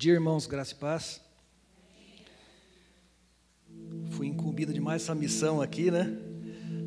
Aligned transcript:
dia, 0.00 0.14
irmãos, 0.14 0.46
graça 0.46 0.72
e 0.72 0.76
paz. 0.76 1.20
Fui 4.12 4.26
incumbido 4.26 4.72
de 4.72 4.80
mais 4.80 5.02
essa 5.02 5.14
missão 5.14 5.60
aqui, 5.60 5.90
né? 5.90 6.16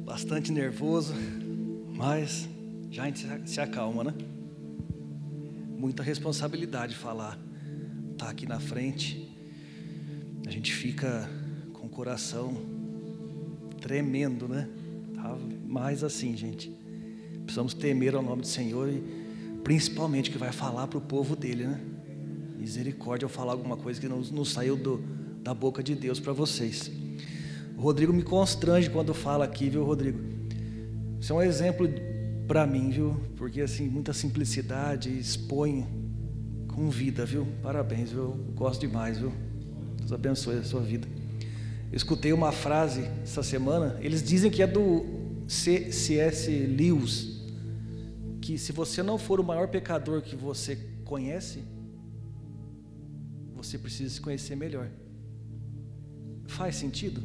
Bastante 0.03 0.51
nervoso, 0.51 1.13
mas 1.95 2.49
já 2.89 3.03
a 3.03 3.05
gente 3.05 3.27
se 3.47 3.61
acalma, 3.61 4.03
né? 4.03 4.15
Muita 5.77 6.01
responsabilidade 6.01 6.95
falar, 6.95 7.37
tá 8.17 8.31
aqui 8.31 8.47
na 8.47 8.59
frente. 8.59 9.31
A 10.47 10.49
gente 10.49 10.73
fica 10.73 11.29
com 11.71 11.85
o 11.85 11.89
coração 11.89 12.65
tremendo, 13.79 14.47
né? 14.47 14.67
Tá 15.13 15.37
mais 15.67 16.03
assim, 16.03 16.35
gente. 16.35 16.75
Precisamos 17.43 17.75
temer 17.75 18.15
ao 18.15 18.23
nome 18.23 18.41
do 18.41 18.47
Senhor 18.47 18.89
e 18.89 19.03
principalmente 19.63 20.31
que 20.31 20.37
vai 20.39 20.51
falar 20.51 20.87
para 20.87 20.97
o 20.97 21.01
povo 21.01 21.35
dele, 21.35 21.67
né? 21.67 21.92
Misericórdia, 22.63 23.25
eu 23.25 23.29
falar 23.29 23.51
alguma 23.51 23.75
coisa 23.75 23.99
que 23.99 24.07
não, 24.07 24.21
não 24.31 24.45
saiu 24.45 24.77
do, 24.77 25.03
da 25.43 25.53
boca 25.53 25.83
de 25.83 25.95
Deus 25.95 26.17
para 26.17 26.31
vocês. 26.31 26.89
O 27.77 27.81
Rodrigo 27.81 28.13
me 28.13 28.23
constrange 28.23 28.89
quando 28.89 29.13
fala 29.13 29.43
aqui, 29.43 29.69
viu, 29.69 29.83
Rodrigo? 29.83 30.17
Isso 31.19 31.33
é 31.33 31.35
um 31.35 31.41
exemplo 31.41 31.89
para 32.47 32.65
mim, 32.65 32.89
viu? 32.89 33.19
Porque 33.35 33.59
assim, 33.59 33.89
muita 33.89 34.13
simplicidade, 34.13 35.09
expõe 35.09 35.85
com 36.69 36.89
vida, 36.89 37.25
viu? 37.25 37.45
Parabéns, 37.61 38.11
viu? 38.11 38.29
Gosto 38.55 38.79
demais, 38.79 39.17
viu? 39.17 39.33
Deus 39.97 40.13
abençoe 40.13 40.59
a 40.59 40.63
sua 40.63 40.79
vida. 40.79 41.05
Eu 41.91 41.97
escutei 41.97 42.31
uma 42.31 42.53
frase 42.53 43.01
essa 43.23 43.43
semana, 43.43 43.99
eles 43.99 44.23
dizem 44.23 44.49
que 44.49 44.63
é 44.63 44.67
do 44.67 45.05
C.S. 45.49 46.49
Lewis, 46.49 47.41
que 48.39 48.57
se 48.57 48.71
você 48.71 49.03
não 49.03 49.17
for 49.17 49.41
o 49.41 49.43
maior 49.43 49.67
pecador 49.67 50.21
que 50.21 50.37
você 50.37 50.77
conhece, 51.03 51.72
você 53.73 53.77
precisa 53.79 54.13
se 54.13 54.21
conhecer 54.21 54.55
melhor. 54.55 54.87
Faz 56.45 56.75
sentido? 56.75 57.21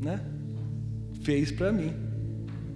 Né? 0.00 0.20
Fez 1.22 1.50
para 1.50 1.72
mim. 1.72 1.92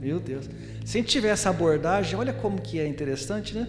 Meu 0.01 0.19
Deus. 0.19 0.49
Se 0.85 0.99
a 0.99 1.01
gente 1.01 1.11
tiver 1.11 1.29
essa 1.29 1.51
abordagem, 1.51 2.19
olha 2.19 2.33
como 2.33 2.61
que 2.61 2.81
é 2.81 2.87
interessante, 2.87 3.55
né? 3.55 3.69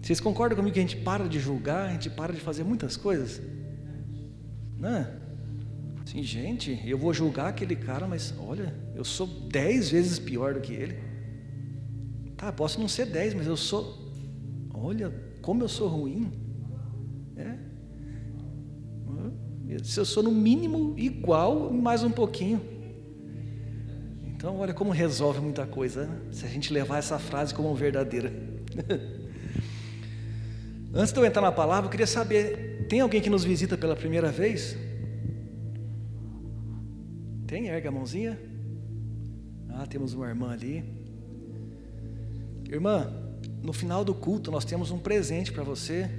Vocês 0.00 0.20
concordam 0.20 0.56
comigo 0.56 0.72
que 0.72 0.80
a 0.80 0.82
gente 0.82 0.96
para 0.96 1.28
de 1.28 1.38
julgar, 1.38 1.88
a 1.88 1.92
gente 1.92 2.08
para 2.10 2.32
de 2.32 2.40
fazer 2.40 2.64
muitas 2.64 2.96
coisas? 2.96 3.40
Né? 4.78 5.20
Sim, 6.06 6.22
gente, 6.22 6.80
eu 6.86 6.98
vou 6.98 7.12
julgar 7.12 7.48
aquele 7.48 7.76
cara, 7.76 8.06
mas 8.06 8.34
olha, 8.38 8.74
eu 8.94 9.04
sou 9.04 9.26
dez 9.26 9.90
vezes 9.90 10.18
pior 10.18 10.54
do 10.54 10.60
que 10.60 10.72
ele. 10.72 10.98
Tá, 12.36 12.52
posso 12.52 12.80
não 12.80 12.88
ser 12.88 13.06
dez, 13.06 13.34
mas 13.34 13.46
eu 13.46 13.56
sou. 13.56 14.12
Olha, 14.72 15.12
como 15.40 15.62
eu 15.62 15.68
sou 15.68 15.88
ruim. 15.88 16.43
Se 19.84 20.00
eu 20.00 20.04
sou 20.06 20.22
no 20.22 20.30
mínimo 20.30 20.94
igual, 20.96 21.70
mais 21.70 22.02
um 22.02 22.10
pouquinho. 22.10 22.58
Então, 24.28 24.56
olha 24.56 24.72
como 24.72 24.90
resolve 24.90 25.40
muita 25.40 25.66
coisa, 25.66 26.06
né? 26.06 26.20
se 26.32 26.46
a 26.46 26.48
gente 26.48 26.72
levar 26.72 26.96
essa 26.96 27.18
frase 27.18 27.52
como 27.52 27.74
verdadeira. 27.74 28.32
Antes 30.92 31.12
de 31.12 31.20
eu 31.20 31.26
entrar 31.26 31.42
na 31.42 31.52
palavra, 31.52 31.86
eu 31.86 31.90
queria 31.90 32.06
saber: 32.06 32.86
tem 32.88 33.00
alguém 33.00 33.20
que 33.20 33.28
nos 33.28 33.44
visita 33.44 33.76
pela 33.76 33.94
primeira 33.94 34.32
vez? 34.32 34.74
Tem? 37.46 37.68
Erga 37.68 37.90
a 37.90 37.92
mãozinha. 37.92 38.40
Ah, 39.68 39.86
temos 39.86 40.14
uma 40.14 40.26
irmã 40.26 40.50
ali. 40.50 40.82
Irmã, 42.70 43.12
no 43.62 43.74
final 43.74 44.02
do 44.02 44.14
culto 44.14 44.50
nós 44.50 44.64
temos 44.64 44.90
um 44.90 44.98
presente 44.98 45.52
para 45.52 45.62
você. 45.62 46.10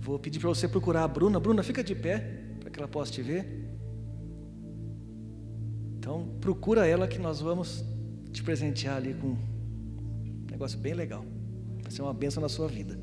Vou 0.00 0.18
pedir 0.18 0.40
para 0.40 0.48
você 0.48 0.66
procurar 0.66 1.04
a 1.04 1.08
Bruna. 1.08 1.38
Bruna, 1.38 1.62
fica 1.62 1.84
de 1.84 1.94
pé 1.94 2.41
que 2.72 2.78
ela 2.78 2.88
possa 2.88 3.12
te 3.12 3.22
ver. 3.22 3.46
Então, 5.98 6.26
procura 6.40 6.86
ela 6.86 7.06
que 7.06 7.18
nós 7.18 7.40
vamos 7.40 7.84
te 8.32 8.42
presentear 8.42 8.96
ali 8.96 9.14
com 9.14 9.28
um 9.28 10.46
negócio 10.50 10.78
bem 10.78 10.94
legal. 10.94 11.24
Vai 11.82 11.92
ser 11.92 12.02
uma 12.02 12.14
bênção 12.14 12.40
na 12.40 12.48
sua 12.48 12.66
vida. 12.66 12.98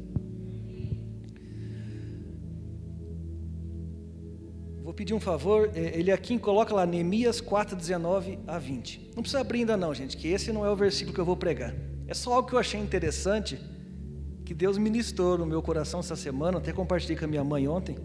Vou 4.84 4.94
pedir 4.94 5.14
um 5.14 5.20
favor, 5.20 5.70
é, 5.76 5.98
ele 6.00 6.12
aqui 6.12 6.38
coloca 6.40 6.74
lá 6.74 6.86
Neemias 6.86 7.40
4, 7.40 7.76
19 7.76 8.40
a 8.48 8.58
20. 8.58 9.12
Não 9.16 9.22
precisa 9.22 9.40
abrir 9.40 9.60
ainda 9.60 9.78
não, 9.78 9.94
gente, 9.94 10.18
que 10.18 10.28
esse 10.28 10.52
não 10.52 10.66
é 10.66 10.70
o 10.72 10.76
versículo 10.76 11.14
que 11.14 11.22
eu 11.22 11.26
vou 11.26 11.38
pregar. 11.38 11.76
É 12.08 12.14
só 12.16 12.34
algo 12.34 12.50
que 12.50 12.56
eu 12.56 12.60
achei 12.60 12.80
interessante, 12.82 13.60
que 14.44 14.54
Deus 14.54 14.80
ministrou 14.80 15.38
no 15.38 15.46
meu 15.46 15.62
coração 15.62 16.00
essa 16.00 16.16
semana, 16.16 16.58
até 16.58 16.74
compartilhei 16.74 17.16
com 17.16 17.26
a 17.26 17.28
minha 17.28 17.44
mãe 17.44 17.68
ontem. 17.68 17.98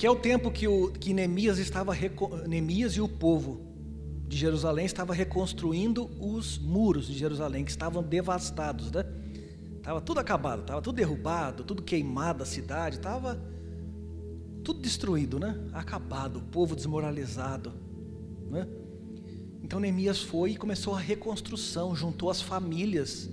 Aqui 0.00 0.06
é 0.06 0.10
o 0.10 0.16
tempo 0.16 0.50
que, 0.50 0.66
o, 0.66 0.90
que 0.92 1.12
Neemias 1.12 1.58
estava 1.58 1.94
Neemias 2.48 2.94
e 2.94 3.02
o 3.02 3.06
povo 3.06 3.60
de 4.26 4.34
Jerusalém 4.34 4.86
estava 4.86 5.12
reconstruindo 5.12 6.10
os 6.18 6.56
muros 6.56 7.06
de 7.06 7.12
Jerusalém 7.12 7.66
que 7.66 7.70
estavam 7.70 8.02
devastados, 8.02 8.90
né? 8.90 9.04
Estava 9.76 10.00
tudo 10.00 10.18
acabado, 10.18 10.62
estava 10.62 10.80
tudo 10.80 10.96
derrubado, 10.96 11.64
tudo 11.64 11.82
queimado 11.82 12.42
a 12.42 12.46
cidade, 12.46 12.96
estava 12.96 13.38
tudo 14.64 14.80
destruído, 14.80 15.38
né? 15.38 15.68
Acabado, 15.74 16.38
o 16.38 16.42
povo 16.44 16.74
desmoralizado, 16.74 17.70
né? 18.50 18.66
Então 19.62 19.78
Neemias 19.78 20.22
foi 20.22 20.52
e 20.52 20.56
começou 20.56 20.94
a 20.94 20.98
reconstrução, 20.98 21.94
juntou 21.94 22.30
as 22.30 22.40
famílias 22.40 23.28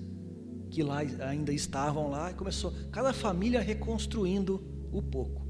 que 0.69 0.83
lá 0.83 0.97
ainda 1.29 1.53
estavam 1.53 2.09
lá 2.09 2.31
e 2.31 2.33
começou 2.33 2.73
cada 2.91 3.13
família 3.13 3.61
reconstruindo 3.61 4.61
o 4.91 5.01
pouco. 5.01 5.46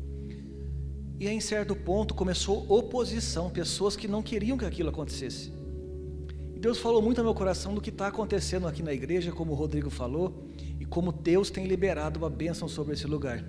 E 1.20 1.28
aí, 1.28 1.36
em 1.36 1.40
certo 1.40 1.76
ponto 1.76 2.14
começou 2.14 2.66
oposição, 2.70 3.50
pessoas 3.50 3.96
que 3.96 4.08
não 4.08 4.22
queriam 4.22 4.58
que 4.58 4.66
aquilo 4.66 4.90
acontecesse. 4.90 5.52
E 6.56 6.60
Deus 6.60 6.78
falou 6.78 7.02
muito 7.02 7.18
no 7.20 7.26
meu 7.26 7.34
coração 7.34 7.74
do 7.74 7.82
que 7.82 7.90
está 7.90 8.08
acontecendo 8.08 8.68
aqui 8.68 8.82
na 8.84 8.94
igreja, 8.94 9.32
como 9.32 9.52
o 9.52 9.56
Rodrigo 9.56 9.90
falou, 9.90 10.48
como 10.90 11.12
Deus 11.12 11.50
tem 11.50 11.66
liberado 11.66 12.20
uma 12.20 12.30
bênção 12.30 12.68
sobre 12.68 12.94
esse 12.94 13.06
lugar. 13.06 13.44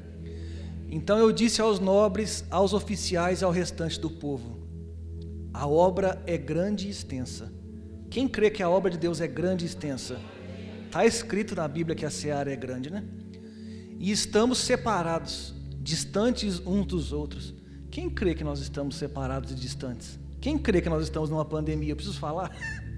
Então 0.91 1.19
eu 1.19 1.33
disse 1.33 1.61
aos 1.61 1.79
nobres, 1.79 2.45
aos 2.51 2.73
oficiais 2.73 3.41
e 3.41 3.45
ao 3.45 3.51
restante 3.51 4.01
do 4.01 4.11
povo: 4.11 4.59
a 5.53 5.67
obra 5.67 6.23
é 6.27 6.37
grande 6.37 6.87
e 6.87 6.91
extensa. 6.91 7.53
Quem 8.11 8.27
crê 8.27 8.51
que 8.51 8.63
a 8.63 8.71
obra 8.71 8.91
de 8.91 8.99
Deus 8.99 9.21
é 9.21 9.27
grande 9.27 9.65
e 9.65 9.69
extensa? 9.69 10.19
Está 10.87 11.05
escrito 11.05 11.55
na 11.55 11.69
Bíblia 11.69 11.95
que 11.95 12.07
a 12.07 12.11
seara 12.11 12.53
é 12.53 12.57
grande, 12.57 12.91
né? 12.91 13.05
E 13.99 14.11
estamos 14.11 14.59
separados, 14.59 15.55
distantes 15.81 16.61
uns 16.67 16.87
dos 16.87 17.13
outros. 17.13 17.55
Quem 17.91 18.09
crê 18.11 18.35
que 18.35 18.45
nós 18.45 18.61
estamos 18.61 18.97
separados 18.97 19.51
e 19.51 19.55
distantes? 19.55 20.19
Quem 20.41 20.59
crê 20.59 20.81
que 20.81 20.89
nós 20.89 21.03
estamos 21.03 21.31
numa 21.31 21.45
pandemia? 21.45 21.93
Eu 21.93 21.97
preciso 21.97 22.19
falar? 22.19 22.51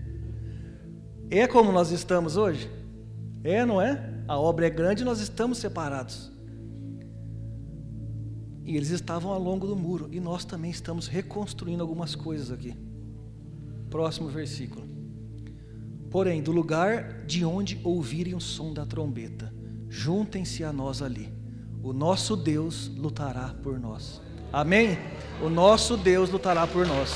É 1.33 1.47
como 1.47 1.71
nós 1.71 1.93
estamos 1.93 2.37
hoje? 2.37 2.69
É, 3.45 3.65
não 3.65 3.81
é? 3.81 4.25
A 4.27 4.37
obra 4.37 4.67
é 4.67 4.71
grande 4.71 5.03
e 5.03 5.05
nós 5.05 5.21
estamos 5.21 5.59
separados. 5.59 6.29
E 8.65 8.77
eles 8.77 8.91
estavam 8.91 9.31
ao 9.31 9.41
longo 9.41 9.65
do 9.65 9.77
muro. 9.77 10.09
E 10.11 10.19
nós 10.19 10.45
também 10.45 10.73
estamos 10.73 11.07
reconstruindo 11.07 11.85
algumas 11.85 12.17
coisas 12.17 12.51
aqui. 12.51 12.75
Próximo 13.89 14.29
versículo. 14.29 14.85
Porém, 16.11 16.43
do 16.43 16.51
lugar 16.51 17.25
de 17.27 17.45
onde 17.45 17.81
ouvirem 17.85 18.35
o 18.35 18.41
som 18.41 18.73
da 18.73 18.85
trombeta, 18.85 19.55
juntem-se 19.89 20.65
a 20.65 20.73
nós 20.73 21.01
ali. 21.01 21.33
O 21.81 21.93
nosso 21.93 22.37
Deus 22.37 22.89
lutará 22.89 23.55
por 23.63 23.79
nós. 23.79 24.21
Amém? 24.53 24.99
O 25.41 25.49
nosso 25.49 25.97
Deus 25.97 26.29
lutará 26.29 26.67
por 26.67 26.85
nós. 26.85 27.13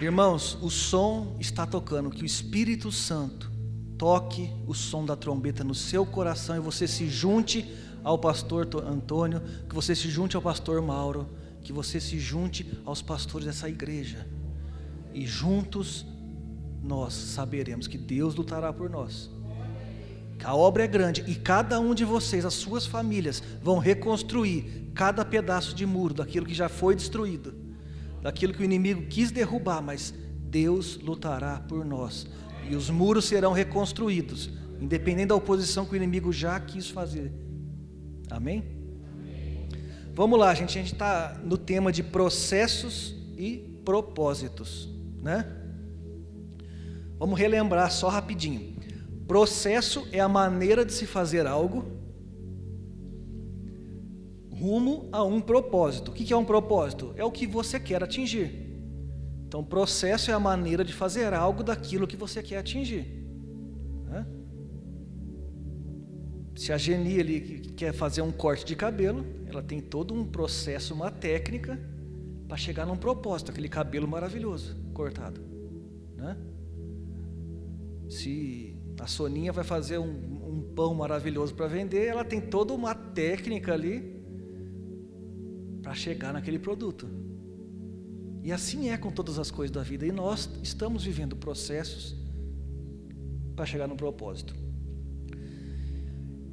Irmãos, 0.00 0.58
o 0.60 0.68
som 0.68 1.36
está 1.38 1.64
tocando, 1.64 2.10
que 2.10 2.24
o 2.24 2.26
Espírito 2.26 2.90
Santo 2.90 3.52
toque 3.96 4.50
o 4.66 4.74
som 4.74 5.04
da 5.04 5.14
trombeta 5.14 5.62
no 5.62 5.76
seu 5.76 6.04
coração 6.04 6.56
e 6.56 6.58
você 6.58 6.88
se 6.88 7.08
junte 7.08 7.72
ao 8.02 8.18
pastor 8.18 8.66
Antônio, 8.84 9.40
que 9.68 9.74
você 9.76 9.94
se 9.94 10.10
junte 10.10 10.34
ao 10.34 10.42
pastor 10.42 10.82
Mauro, 10.82 11.28
que 11.62 11.72
você 11.72 12.00
se 12.00 12.18
junte 12.18 12.68
aos 12.84 13.00
pastores 13.00 13.46
dessa 13.46 13.68
igreja. 13.68 14.26
E 15.14 15.24
juntos 15.24 16.04
nós 16.82 17.14
saberemos 17.14 17.86
que 17.86 17.96
Deus 17.96 18.34
lutará 18.34 18.72
por 18.72 18.90
nós. 18.90 19.30
A 20.44 20.54
obra 20.54 20.84
é 20.84 20.86
grande 20.86 21.24
e 21.26 21.34
cada 21.34 21.78
um 21.80 21.94
de 21.94 22.04
vocês, 22.04 22.44
as 22.44 22.54
suas 22.54 22.86
famílias, 22.86 23.42
vão 23.62 23.78
reconstruir 23.78 24.90
cada 24.94 25.24
pedaço 25.24 25.74
de 25.74 25.86
muro 25.86 26.14
daquilo 26.14 26.46
que 26.46 26.54
já 26.54 26.68
foi 26.68 26.94
destruído 26.94 27.62
daquilo 28.22 28.54
que 28.54 28.62
o 28.62 28.64
inimigo 28.64 29.02
quis 29.02 29.32
derrubar, 29.32 29.82
mas 29.82 30.14
Deus 30.38 30.96
lutará 31.02 31.58
por 31.58 31.84
nós. 31.84 32.26
E 32.70 32.76
os 32.76 32.88
muros 32.88 33.24
serão 33.24 33.52
reconstruídos, 33.52 34.48
independente 34.80 35.28
da 35.28 35.34
oposição 35.34 35.84
que 35.84 35.92
o 35.92 35.96
inimigo 35.96 36.32
já 36.32 36.58
quis 36.60 36.88
fazer. 36.88 37.32
Amém? 38.30 38.64
Vamos 40.14 40.38
lá, 40.38 40.54
gente. 40.54 40.78
A 40.78 40.82
gente 40.82 40.92
está 40.92 41.40
no 41.42 41.58
tema 41.58 41.90
de 41.90 42.02
processos 42.02 43.16
e 43.36 43.80
propósitos, 43.84 44.88
né? 45.20 45.44
Vamos 47.18 47.38
relembrar 47.38 47.90
só 47.90 48.08
rapidinho. 48.08 48.71
Processo 49.32 50.06
é 50.12 50.20
a 50.20 50.28
maneira 50.28 50.84
de 50.84 50.92
se 50.92 51.06
fazer 51.06 51.46
algo 51.46 51.86
rumo 54.50 55.08
a 55.10 55.24
um 55.24 55.40
propósito. 55.40 56.10
O 56.10 56.14
que 56.14 56.30
é 56.30 56.36
um 56.36 56.44
propósito? 56.44 57.14
É 57.16 57.24
o 57.24 57.32
que 57.32 57.46
você 57.46 57.80
quer 57.80 58.04
atingir. 58.04 58.50
Então, 59.46 59.64
processo 59.64 60.30
é 60.30 60.34
a 60.34 60.38
maneira 60.38 60.84
de 60.84 60.92
fazer 60.92 61.32
algo 61.32 61.62
daquilo 61.62 62.06
que 62.06 62.14
você 62.14 62.42
quer 62.42 62.58
atingir. 62.58 63.06
Se 66.54 66.70
a 66.70 66.76
Geni 66.76 67.18
ali 67.18 67.40
quer 67.74 67.94
fazer 67.94 68.20
um 68.20 68.30
corte 68.30 68.66
de 68.66 68.76
cabelo, 68.76 69.24
ela 69.46 69.62
tem 69.62 69.80
todo 69.80 70.12
um 70.12 70.26
processo, 70.26 70.92
uma 70.92 71.10
técnica 71.10 71.80
para 72.46 72.58
chegar 72.58 72.84
num 72.84 72.98
propósito, 72.98 73.50
aquele 73.50 73.70
cabelo 73.70 74.06
maravilhoso 74.06 74.76
cortado. 74.92 75.40
Né? 76.18 76.36
Se 78.10 78.71
a 79.00 79.06
Soninha 79.06 79.52
vai 79.52 79.64
fazer 79.64 79.98
um, 79.98 80.10
um 80.48 80.72
pão 80.74 80.94
maravilhoso 80.94 81.54
para 81.54 81.66
vender, 81.66 82.06
ela 82.06 82.24
tem 82.24 82.40
toda 82.40 82.72
uma 82.72 82.94
técnica 82.94 83.72
ali 83.72 84.22
para 85.82 85.94
chegar 85.94 86.32
naquele 86.32 86.58
produto. 86.58 87.08
E 88.42 88.52
assim 88.52 88.90
é 88.90 88.96
com 88.96 89.10
todas 89.10 89.38
as 89.38 89.50
coisas 89.50 89.72
da 89.74 89.82
vida. 89.82 90.06
E 90.06 90.12
nós 90.12 90.48
estamos 90.62 91.04
vivendo 91.04 91.36
processos 91.36 92.16
para 93.54 93.64
chegar 93.64 93.86
no 93.86 93.96
propósito. 93.96 94.54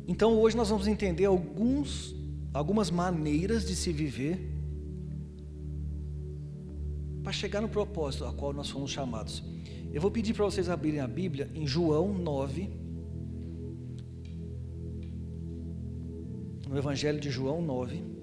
Então 0.08 0.38
hoje 0.40 0.56
nós 0.56 0.70
vamos 0.70 0.88
entender 0.88 1.26
alguns, 1.26 2.16
algumas 2.54 2.90
maneiras 2.92 3.66
de 3.66 3.76
se 3.76 3.92
viver 3.92 4.40
para 7.24 7.32
chegar 7.32 7.62
no 7.62 7.70
propósito 7.70 8.26
a 8.26 8.34
qual 8.34 8.54
nós 8.54 8.70
fomos 8.70 8.92
chamados. 8.92 9.44
Eu 9.92 10.02
vou 10.02 10.12
pedir 10.12 10.34
para 10.34 10.46
vocês 10.46 10.70
abrirem 10.70 11.00
a 11.00 11.08
Bíblia 11.08 11.50
em 11.54 11.66
João 11.66 12.14
9. 12.14 12.70
No 16.68 16.78
Evangelho 16.78 17.20
de 17.20 17.32
João 17.32 17.62
9. 17.62 18.19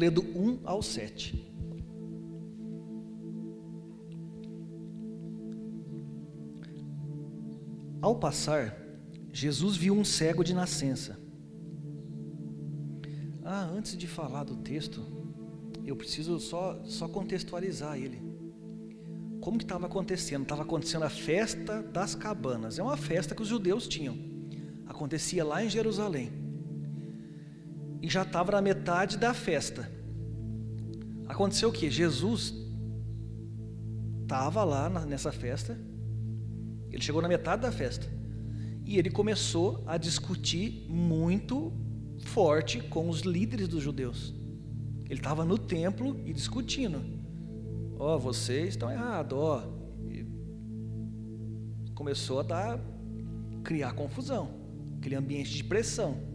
Ler 0.00 0.10
do 0.10 0.22
1 0.22 0.60
ao 0.64 0.82
7. 0.82 1.46
Ao 8.00 8.18
passar, 8.18 8.74
Jesus 9.30 9.76
viu 9.76 9.94
um 9.94 10.04
cego 10.04 10.42
de 10.42 10.54
nascença. 10.54 11.20
Ah, 13.44 13.64
antes 13.64 13.96
de 13.96 14.06
falar 14.06 14.44
do 14.44 14.56
texto, 14.56 15.04
eu 15.84 15.94
preciso 15.94 16.40
só, 16.40 16.82
só 16.84 17.06
contextualizar 17.06 17.98
ele. 17.98 18.22
Como 19.42 19.58
que 19.58 19.64
estava 19.64 19.84
acontecendo? 19.84 20.44
Estava 20.44 20.62
acontecendo 20.62 21.02
a 21.02 21.10
festa 21.10 21.82
das 21.82 22.14
cabanas. 22.14 22.78
É 22.78 22.82
uma 22.82 22.96
festa 22.96 23.34
que 23.34 23.42
os 23.42 23.48
judeus 23.48 23.86
tinham. 23.86 24.16
Acontecia 24.86 25.44
lá 25.44 25.62
em 25.62 25.68
Jerusalém 25.68 26.39
e 28.02 28.08
já 28.08 28.22
estava 28.22 28.52
na 28.52 28.62
metade 28.62 29.16
da 29.16 29.34
festa. 29.34 29.90
Aconteceu 31.28 31.68
o 31.68 31.72
que? 31.72 31.90
Jesus 31.90 32.54
estava 34.22 34.64
lá 34.64 34.88
nessa 35.06 35.32
festa, 35.32 35.78
ele 36.90 37.02
chegou 37.02 37.20
na 37.20 37.28
metade 37.28 37.62
da 37.62 37.72
festa 37.72 38.06
e 38.84 38.98
ele 38.98 39.10
começou 39.10 39.82
a 39.86 39.96
discutir 39.96 40.86
muito 40.88 41.72
forte 42.24 42.80
com 42.80 43.08
os 43.08 43.20
líderes 43.20 43.68
dos 43.68 43.82
judeus. 43.82 44.34
Ele 45.04 45.18
estava 45.18 45.44
no 45.44 45.58
templo 45.58 46.20
e 46.24 46.32
discutindo. 46.32 47.02
Ó, 47.98 48.16
oh, 48.16 48.18
vocês 48.18 48.70
estão 48.70 48.90
errados, 48.90 49.36
ó. 49.36 49.64
Oh. 49.66 49.80
Começou 51.94 52.40
a 52.40 52.42
dar, 52.42 52.80
criar 53.62 53.92
confusão, 53.92 54.50
aquele 54.98 55.16
ambiente 55.16 55.50
de 55.50 55.64
pressão. 55.64 56.29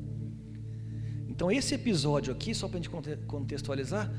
Então, 1.35 1.51
esse 1.51 1.75
episódio 1.75 2.31
aqui, 2.31 2.55
só 2.55 2.67
para 2.69 2.79
a 2.79 2.81
gente 2.81 2.89
contextualizar, 3.27 4.09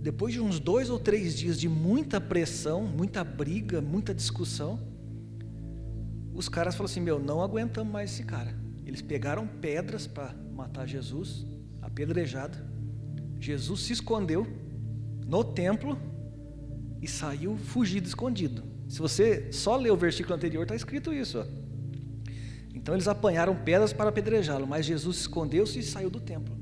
depois 0.00 0.32
de 0.32 0.40
uns 0.40 0.60
dois 0.60 0.88
ou 0.88 1.00
três 1.00 1.36
dias 1.36 1.58
de 1.58 1.68
muita 1.68 2.20
pressão, 2.20 2.84
muita 2.84 3.24
briga, 3.24 3.80
muita 3.80 4.14
discussão, 4.14 4.78
os 6.32 6.48
caras 6.48 6.76
falaram 6.76 6.92
assim: 6.92 7.00
Meu, 7.00 7.18
não 7.18 7.42
aguentamos 7.42 7.92
mais 7.92 8.12
esse 8.12 8.22
cara. 8.22 8.54
Eles 8.86 9.02
pegaram 9.02 9.48
pedras 9.48 10.06
para 10.06 10.32
matar 10.54 10.86
Jesus, 10.86 11.44
apedrejado. 11.82 12.56
Jesus 13.40 13.80
se 13.80 13.92
escondeu 13.92 14.46
no 15.26 15.42
templo 15.42 15.98
e 17.02 17.08
saiu 17.08 17.56
fugido, 17.56 18.06
escondido. 18.06 18.62
Se 18.88 19.00
você 19.00 19.50
só 19.50 19.76
ler 19.76 19.90
o 19.90 19.96
versículo 19.96 20.36
anterior, 20.36 20.62
está 20.62 20.76
escrito 20.76 21.12
isso. 21.12 21.40
Ó. 21.40 21.63
Então 22.74 22.94
eles 22.94 23.08
apanharam 23.08 23.54
pedras 23.54 23.92
para 23.92 24.10
apedrejá-lo, 24.10 24.66
mas 24.66 24.84
Jesus 24.84 25.18
escondeu-se 25.18 25.78
e 25.78 25.82
saiu 25.82 26.10
do 26.10 26.20
templo. 26.20 26.54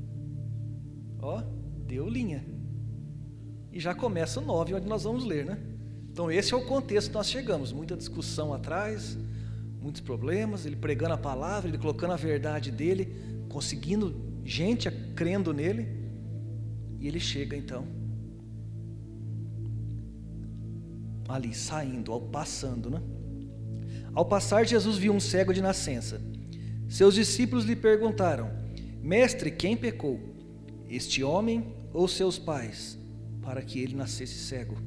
Ó, 1.19 1.41
deu 1.85 2.07
linha. 2.07 2.45
E 3.71 3.79
já 3.79 3.95
começa 3.95 4.39
o 4.39 4.45
9, 4.45 4.75
onde 4.75 4.87
nós 4.87 5.03
vamos 5.03 5.25
ler, 5.25 5.45
né? 5.45 5.57
Então 6.11 6.31
esse 6.31 6.53
é 6.53 6.57
o 6.57 6.65
contexto 6.65 7.09
que 7.09 7.15
nós 7.15 7.27
chegamos. 7.27 7.73
Muita 7.73 7.97
discussão 7.97 8.53
atrás, 8.53 9.17
muitos 9.81 10.01
problemas, 10.01 10.65
ele 10.65 10.75
pregando 10.75 11.15
a 11.15 11.17
palavra, 11.17 11.67
ele 11.67 11.79
colocando 11.79 12.13
a 12.13 12.15
verdade 12.15 12.71
dele, 12.71 13.13
conseguindo 13.49 14.15
gente 14.45 14.89
crendo 15.15 15.51
nele. 15.51 15.87
E 16.99 17.07
ele 17.07 17.19
chega 17.19 17.57
então 17.57 17.87
ali 21.27 21.53
saindo, 21.53 22.11
ao 22.11 22.21
passando, 22.21 22.89
né? 22.89 23.01
Ao 24.13 24.23
passar, 24.23 24.65
Jesus 24.65 24.97
viu 24.97 25.11
um 25.13 25.19
cego 25.19 25.53
de 25.53 25.61
nascença. 25.61 26.21
Seus 26.87 27.15
discípulos 27.15 27.65
lhe 27.65 27.75
perguntaram: 27.75 28.51
Mestre, 29.01 29.49
quem 29.49 29.75
pecou? 29.75 30.19
Este 30.87 31.23
homem 31.23 31.73
ou 31.91 32.07
seus 32.07 32.37
pais, 32.37 32.97
para 33.41 33.61
que 33.61 33.79
ele 33.79 33.95
nascesse 33.95 34.35
cego? 34.35 34.77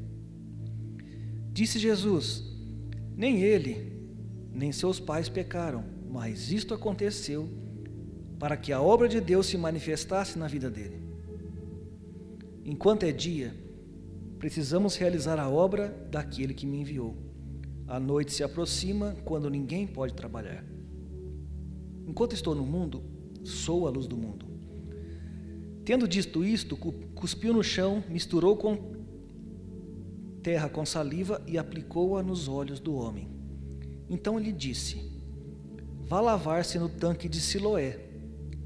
Disse 1.53 1.79
Jesus: 1.79 2.45
Nem 3.17 3.43
ele, 3.43 3.93
nem 4.53 4.71
seus 4.71 5.01
pais 5.01 5.29
pecaram, 5.29 5.85
mas 6.09 6.53
isto 6.53 6.73
aconteceu 6.73 7.49
para 8.39 8.57
que 8.57 8.73
a 8.73 8.81
obra 8.81 9.09
de 9.09 9.21
Deus 9.21 9.47
se 9.47 9.57
manifestasse 9.57 10.39
na 10.39 10.47
vida 10.47 10.71
dele. 10.71 11.03
Enquanto 12.65 13.05
é 13.05 13.13
dia, 13.13 13.55
precisamos 14.39 14.97
realizar 14.97 15.39
a 15.39 15.49
obra 15.49 15.89
daquele 16.11 16.53
que 16.53 16.67
me 16.67 16.81
enviou. 16.81 17.26
A 17.89 18.01
noite 18.01 18.33
se 18.33 18.43
aproxima 18.43 19.17
quando 19.25 19.49
ninguém 19.49 19.87
pode 19.87 20.15
trabalhar. 20.15 20.65
Enquanto 22.07 22.33
estou 22.33 22.55
no 22.55 22.67
mundo, 22.67 23.03
sou 23.45 23.87
a 23.87 23.91
luz 23.91 24.07
do 24.07 24.17
mundo. 24.17 24.47
Tendo 25.85 26.09
dito 26.09 26.45
isto, 26.45 26.77
cuspiu 27.15 27.53
no 27.53 27.63
chão, 27.63 28.03
misturou 28.09 28.57
com 28.57 28.97
terra 30.43 30.69
com 30.69 30.85
saliva 30.85 31.43
e 31.47 31.59
aplicou-a 31.59 32.23
nos 32.23 32.49
olhos 32.49 32.81
do 32.81 32.95
homem. 32.95 33.29
Então 34.09 34.39
lhe 34.39 34.53
disse: 34.53 35.01
Vá 36.07 36.21
lavar-se 36.21 36.79
no 36.79 36.89
tanque 36.89 37.29
de 37.29 37.41
Siloé, 37.41 38.01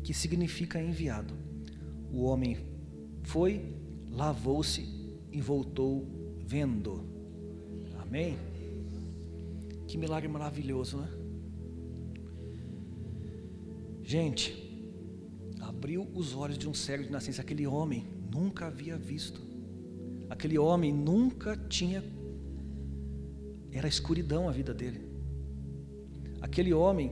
que 0.03 0.15
significa 0.15 0.81
enviado. 0.81 1.35
O 2.13 2.25
homem 2.25 2.59
foi, 3.23 3.77
lavou-se 4.11 4.83
e 5.31 5.41
voltou 5.41 6.07
vendo. 6.45 7.05
Amém? 7.99 8.37
Que 9.91 9.99
milagre 9.99 10.29
maravilhoso, 10.29 10.99
né? 10.99 11.09
Gente, 14.05 14.55
abriu 15.59 16.09
os 16.15 16.33
olhos 16.33 16.57
de 16.57 16.69
um 16.69 16.73
cego 16.73 17.03
de 17.03 17.11
nascença. 17.11 17.43
Aquele 17.43 17.67
homem 17.67 18.07
nunca 18.33 18.69
havia 18.69 18.97
visto. 18.97 19.41
Aquele 20.29 20.57
homem 20.57 20.93
nunca 20.93 21.57
tinha. 21.57 22.05
Era 23.73 23.89
escuridão 23.89 24.49
a 24.49 24.53
vida 24.53 24.73
dele. 24.73 25.01
Aquele 26.41 26.73
homem, 26.73 27.11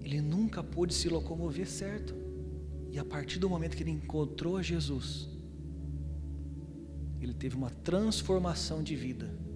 ele 0.00 0.20
nunca 0.20 0.64
pôde 0.64 0.92
se 0.92 1.08
locomover 1.08 1.68
certo. 1.68 2.16
E 2.90 2.98
a 2.98 3.04
partir 3.04 3.38
do 3.38 3.48
momento 3.48 3.76
que 3.76 3.84
ele 3.84 3.92
encontrou 3.92 4.60
Jesus, 4.60 5.28
ele 7.20 7.32
teve 7.32 7.54
uma 7.54 7.70
transformação 7.70 8.82
de 8.82 8.96
vida. 8.96 9.49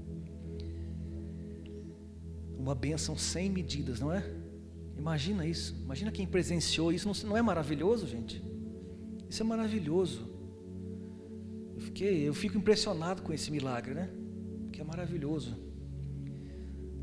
Uma 2.64 2.74
bênção 2.74 3.14
sem 3.14 3.50
medidas, 3.50 4.00
não 4.00 4.10
é? 4.10 4.24
Imagina 4.96 5.46
isso. 5.46 5.76
Imagina 5.82 6.10
quem 6.10 6.26
presenciou 6.26 6.90
isso. 6.90 7.26
Não, 7.26 7.36
é 7.36 7.42
maravilhoso, 7.42 8.06
gente? 8.06 8.42
Isso 9.28 9.42
é 9.42 9.44
maravilhoso. 9.44 10.26
Eu, 11.74 11.80
fiquei, 11.82 12.26
eu 12.26 12.32
fico 12.32 12.56
impressionado 12.56 13.20
com 13.20 13.34
esse 13.34 13.50
milagre, 13.50 13.92
né? 13.92 14.08
Que 14.72 14.80
é 14.80 14.84
maravilhoso. 14.84 15.58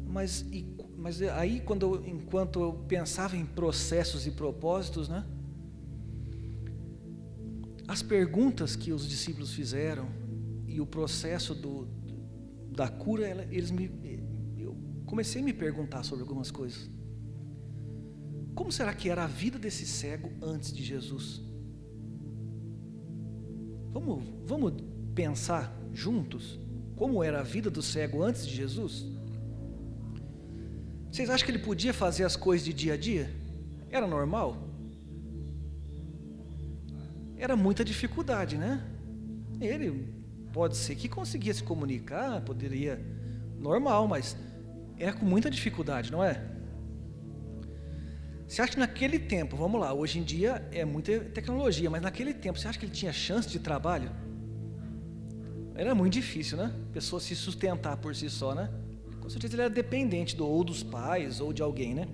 Mas, 0.08 0.42
e, 0.52 0.66
mas 0.98 1.22
aí, 1.22 1.60
quando 1.60 1.84
eu, 1.84 2.08
enquanto 2.08 2.60
eu 2.60 2.74
pensava 2.88 3.38
em 3.38 3.46
processos 3.46 4.26
e 4.26 4.32
propósitos, 4.32 5.08
né? 5.08 5.24
As 7.88 8.02
perguntas 8.02 8.76
que 8.76 8.92
os 8.92 9.08
discípulos 9.08 9.54
fizeram 9.54 10.10
e 10.66 10.82
o 10.82 10.88
processo 10.88 11.54
do, 11.54 11.88
da 12.72 12.88
cura, 12.88 13.48
eles 13.52 13.70
me, 13.70 13.92
comecei 15.12 15.42
a 15.42 15.44
me 15.44 15.52
perguntar 15.52 16.04
sobre 16.04 16.22
algumas 16.22 16.50
coisas. 16.50 16.90
Como 18.56 18.72
será 18.72 18.94
que 18.94 19.10
era 19.10 19.26
a 19.26 19.28
vida 19.28 19.60
desse 19.60 19.86
cego 19.86 20.32
antes 20.42 20.72
de 20.72 20.82
Jesus? 20.82 21.42
Vamos, 23.92 24.24
vamos 24.46 24.74
pensar 25.14 25.78
juntos 25.92 26.58
como 26.96 27.22
era 27.22 27.42
a 27.42 27.44
vida 27.44 27.70
do 27.70 27.82
cego 27.82 28.24
antes 28.24 28.48
de 28.48 28.56
Jesus? 28.56 29.06
Vocês 31.12 31.30
acham 31.30 31.46
que 31.46 31.52
ele 31.52 31.60
podia 31.60 31.94
fazer 31.94 32.24
as 32.24 32.38
coisas 32.38 32.66
de 32.66 32.72
dia 32.72 32.94
a 32.94 32.98
dia? 32.98 33.30
Era 33.90 34.08
normal? 34.08 34.66
Era 37.36 37.58
muita 37.58 37.84
dificuldade, 37.84 38.58
né? 38.58 38.82
Ele 39.60 40.08
pode 40.54 40.78
ser 40.78 40.96
que 40.96 41.10
conseguia 41.10 41.54
se 41.54 41.64
comunicar, 41.64 42.40
poderia 42.46 42.98
normal, 43.60 44.08
mas 44.08 44.38
era 45.02 45.14
com 45.14 45.26
muita 45.26 45.50
dificuldade, 45.50 46.12
não 46.12 46.24
é? 46.24 46.44
Você 48.48 48.62
acha 48.62 48.74
que 48.74 48.80
naquele 48.80 49.18
tempo, 49.18 49.56
vamos 49.56 49.80
lá, 49.80 49.94
hoje 49.94 50.20
em 50.20 50.24
dia 50.24 50.68
é 50.72 50.84
muita 50.84 51.20
tecnologia, 51.22 51.90
mas 51.90 52.02
naquele 52.02 52.34
tempo, 52.34 52.60
você 52.60 52.68
acha 52.68 52.78
que 52.78 52.86
ele 52.86 52.94
tinha 52.94 53.14
chance 53.14 53.48
de 53.48 53.60
trabalho? 53.60 54.12
Era 55.74 55.96
muito 55.96 56.14
difícil, 56.14 56.58
né? 56.58 56.74
A 56.90 56.94
pessoa 56.94 57.20
se 57.20 57.36
sustentar 57.36 57.98
por 57.98 58.14
si 58.14 58.30
só, 58.30 58.54
né? 58.54 58.70
Com 59.22 59.30
certeza 59.30 59.56
ele 59.56 59.62
era 59.62 59.70
dependente 59.70 60.36
do, 60.36 60.46
ou 60.46 60.64
dos 60.64 60.84
pais 60.84 61.40
ou 61.40 61.54
de 61.54 61.62
alguém, 61.62 61.96
né? 61.96 62.08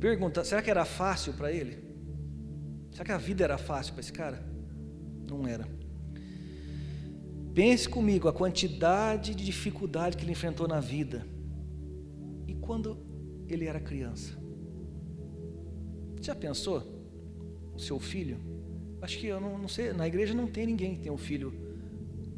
Pergunta: 0.00 0.42
será 0.44 0.62
que 0.62 0.70
era 0.70 0.84
fácil 0.84 1.34
para 1.34 1.52
ele? 1.52 1.84
Será 2.90 3.04
que 3.04 3.12
a 3.12 3.18
vida 3.18 3.44
era 3.44 3.58
fácil 3.58 3.92
para 3.92 4.00
esse 4.00 4.12
cara? 4.12 4.42
Não 5.28 5.46
era. 5.46 5.68
Pense 7.54 7.88
comigo 7.88 8.28
a 8.28 8.32
quantidade 8.32 9.34
de 9.34 9.44
dificuldade 9.44 10.16
que 10.16 10.24
ele 10.24 10.32
enfrentou 10.32 10.68
na 10.68 10.80
vida. 10.80 11.26
E 12.46 12.54
quando 12.54 12.98
ele 13.48 13.66
era 13.66 13.80
criança? 13.80 14.38
Já 16.20 16.34
pensou? 16.34 16.82
O 17.74 17.78
seu 17.78 17.98
filho? 17.98 18.38
Acho 19.00 19.18
que 19.18 19.26
eu 19.26 19.40
não, 19.40 19.58
não, 19.58 19.68
sei, 19.68 19.92
na 19.92 20.06
igreja 20.06 20.34
não 20.34 20.46
tem 20.46 20.66
ninguém 20.66 20.94
que 20.94 21.02
tem 21.02 21.12
um 21.12 21.18
filho 21.18 21.52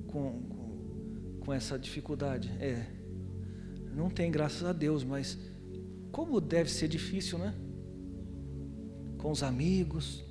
com, 0.06 0.42
com, 0.42 1.40
com 1.40 1.52
essa 1.52 1.78
dificuldade. 1.78 2.50
É, 2.60 2.86
não 3.94 4.10
tem, 4.10 4.30
graças 4.30 4.64
a 4.64 4.72
Deus, 4.72 5.02
mas 5.02 5.38
como 6.12 6.40
deve 6.40 6.70
ser 6.70 6.88
difícil, 6.88 7.38
né? 7.38 7.54
Com 9.16 9.30
os 9.30 9.42
amigos. 9.42 10.24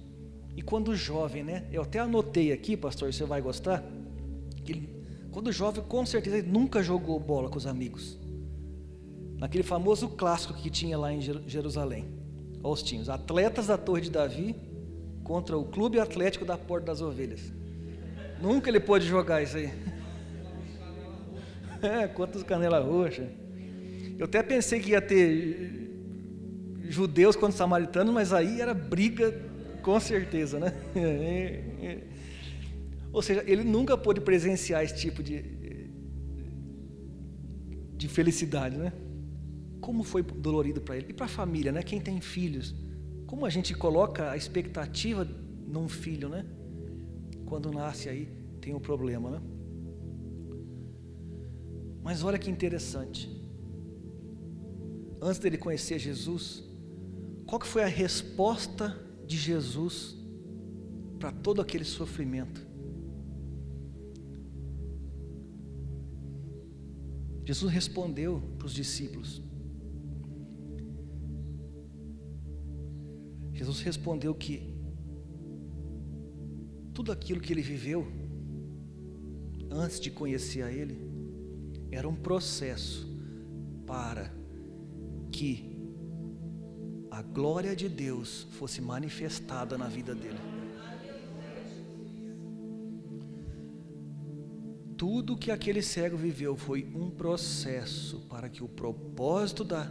E 0.55 0.61
quando 0.61 0.95
jovem, 0.95 1.43
né? 1.43 1.67
Eu 1.71 1.83
até 1.83 1.99
anotei 1.99 2.51
aqui, 2.51 2.77
pastor, 2.77 3.13
você 3.13 3.23
vai 3.23 3.41
gostar. 3.41 3.83
Ele, 4.69 4.89
quando 5.31 5.51
jovem, 5.51 5.83
com 5.83 6.05
certeza, 6.05 6.37
ele 6.37 6.47
nunca 6.47 6.81
jogou 6.81 7.19
bola 7.19 7.49
com 7.49 7.57
os 7.57 7.67
amigos. 7.67 8.19
Naquele 9.37 9.63
famoso 9.63 10.09
clássico 10.09 10.53
que 10.53 10.69
tinha 10.69 10.97
lá 10.97 11.13
em 11.13 11.21
Jerusalém. 11.21 12.05
Olha 12.61 12.73
os 12.73 12.83
times. 12.83 13.07
Atletas 13.07 13.67
da 13.67 13.77
Torre 13.77 14.01
de 14.01 14.09
Davi 14.09 14.55
contra 15.23 15.57
o 15.57 15.63
Clube 15.63 15.99
Atlético 15.99 16.43
da 16.43 16.57
Porta 16.57 16.87
das 16.87 17.01
Ovelhas. 17.01 17.53
Nunca 18.41 18.69
ele 18.69 18.79
pôde 18.79 19.05
jogar 19.05 19.41
isso 19.41 19.57
aí. 19.57 19.71
É, 21.81 22.09
contra 22.09 22.35
os 22.35 22.43
Canela 22.43 22.81
Roxa. 22.81 23.25
Eu 24.17 24.25
até 24.25 24.43
pensei 24.43 24.81
que 24.81 24.89
ia 24.89 25.01
ter 25.01 25.89
judeus 26.89 27.37
contra 27.37 27.55
samaritanos, 27.55 28.13
mas 28.13 28.33
aí 28.33 28.59
era 28.59 28.73
briga 28.73 29.33
com 29.81 29.97
certeza, 29.97 30.59
né? 30.59 30.73
Ou 33.11 33.21
seja, 33.21 33.43
ele 33.47 33.63
nunca 33.63 33.97
pôde 33.97 34.21
presenciar 34.21 34.83
esse 34.83 34.95
tipo 34.95 35.23
de, 35.23 35.43
de 37.95 38.07
felicidade, 38.07 38.77
né? 38.77 38.93
Como 39.81 40.03
foi 40.03 40.21
dolorido 40.21 40.81
para 40.81 40.97
ele 40.97 41.07
e 41.09 41.13
para 41.13 41.25
a 41.25 41.29
família, 41.29 41.71
né? 41.71 41.81
Quem 41.81 41.99
tem 41.99 42.21
filhos, 42.21 42.75
como 43.25 43.45
a 43.45 43.49
gente 43.49 43.73
coloca 43.73 44.31
a 44.31 44.37
expectativa 44.37 45.27
num 45.67 45.89
filho, 45.89 46.29
né? 46.29 46.45
Quando 47.45 47.71
nasce 47.71 48.09
aí 48.09 48.27
tem 48.61 48.75
um 48.75 48.79
problema, 48.79 49.31
né? 49.31 49.41
Mas 52.03 52.23
olha 52.23 52.37
que 52.37 52.49
interessante. 52.49 53.29
Antes 55.21 55.39
dele 55.39 55.57
conhecer 55.57 55.99
Jesus, 55.99 56.63
qual 57.45 57.59
que 57.59 57.67
foi 57.67 57.83
a 57.83 57.87
resposta 57.87 58.95
de 59.25 59.35
Jesus 59.35 60.15
para 61.19 61.31
todo 61.31 61.61
aquele 61.61 61.83
sofrimento? 61.83 62.68
Jesus 67.49 67.73
respondeu 67.73 68.43
para 68.59 68.67
os 68.67 68.73
discípulos. 68.73 69.41
Jesus 73.51 73.81
respondeu 73.81 74.35
que 74.35 74.71
tudo 76.93 77.11
aquilo 77.11 77.41
que 77.41 77.51
ele 77.51 77.63
viveu 77.63 78.05
antes 79.71 79.99
de 79.99 80.11
conhecer 80.11 80.61
a 80.61 80.71
Ele 80.71 80.95
era 81.89 82.07
um 82.07 82.15
processo 82.15 83.07
para 83.87 84.31
que 85.31 85.75
a 87.09 87.23
glória 87.23 87.75
de 87.75 87.89
Deus 87.89 88.43
fosse 88.59 88.79
manifestada 88.79 89.75
na 89.75 89.87
vida 89.87 90.13
dele. 90.13 90.37
Tudo 94.99 95.37
que 95.37 95.49
aquele 95.49 95.81
cego 95.81 96.17
viveu 96.17 96.57
foi 96.57 96.85
um 96.93 97.09
processo 97.09 98.19
para 98.29 98.49
que 98.49 98.61
o 98.61 98.67
propósito 98.67 99.63
da 99.63 99.89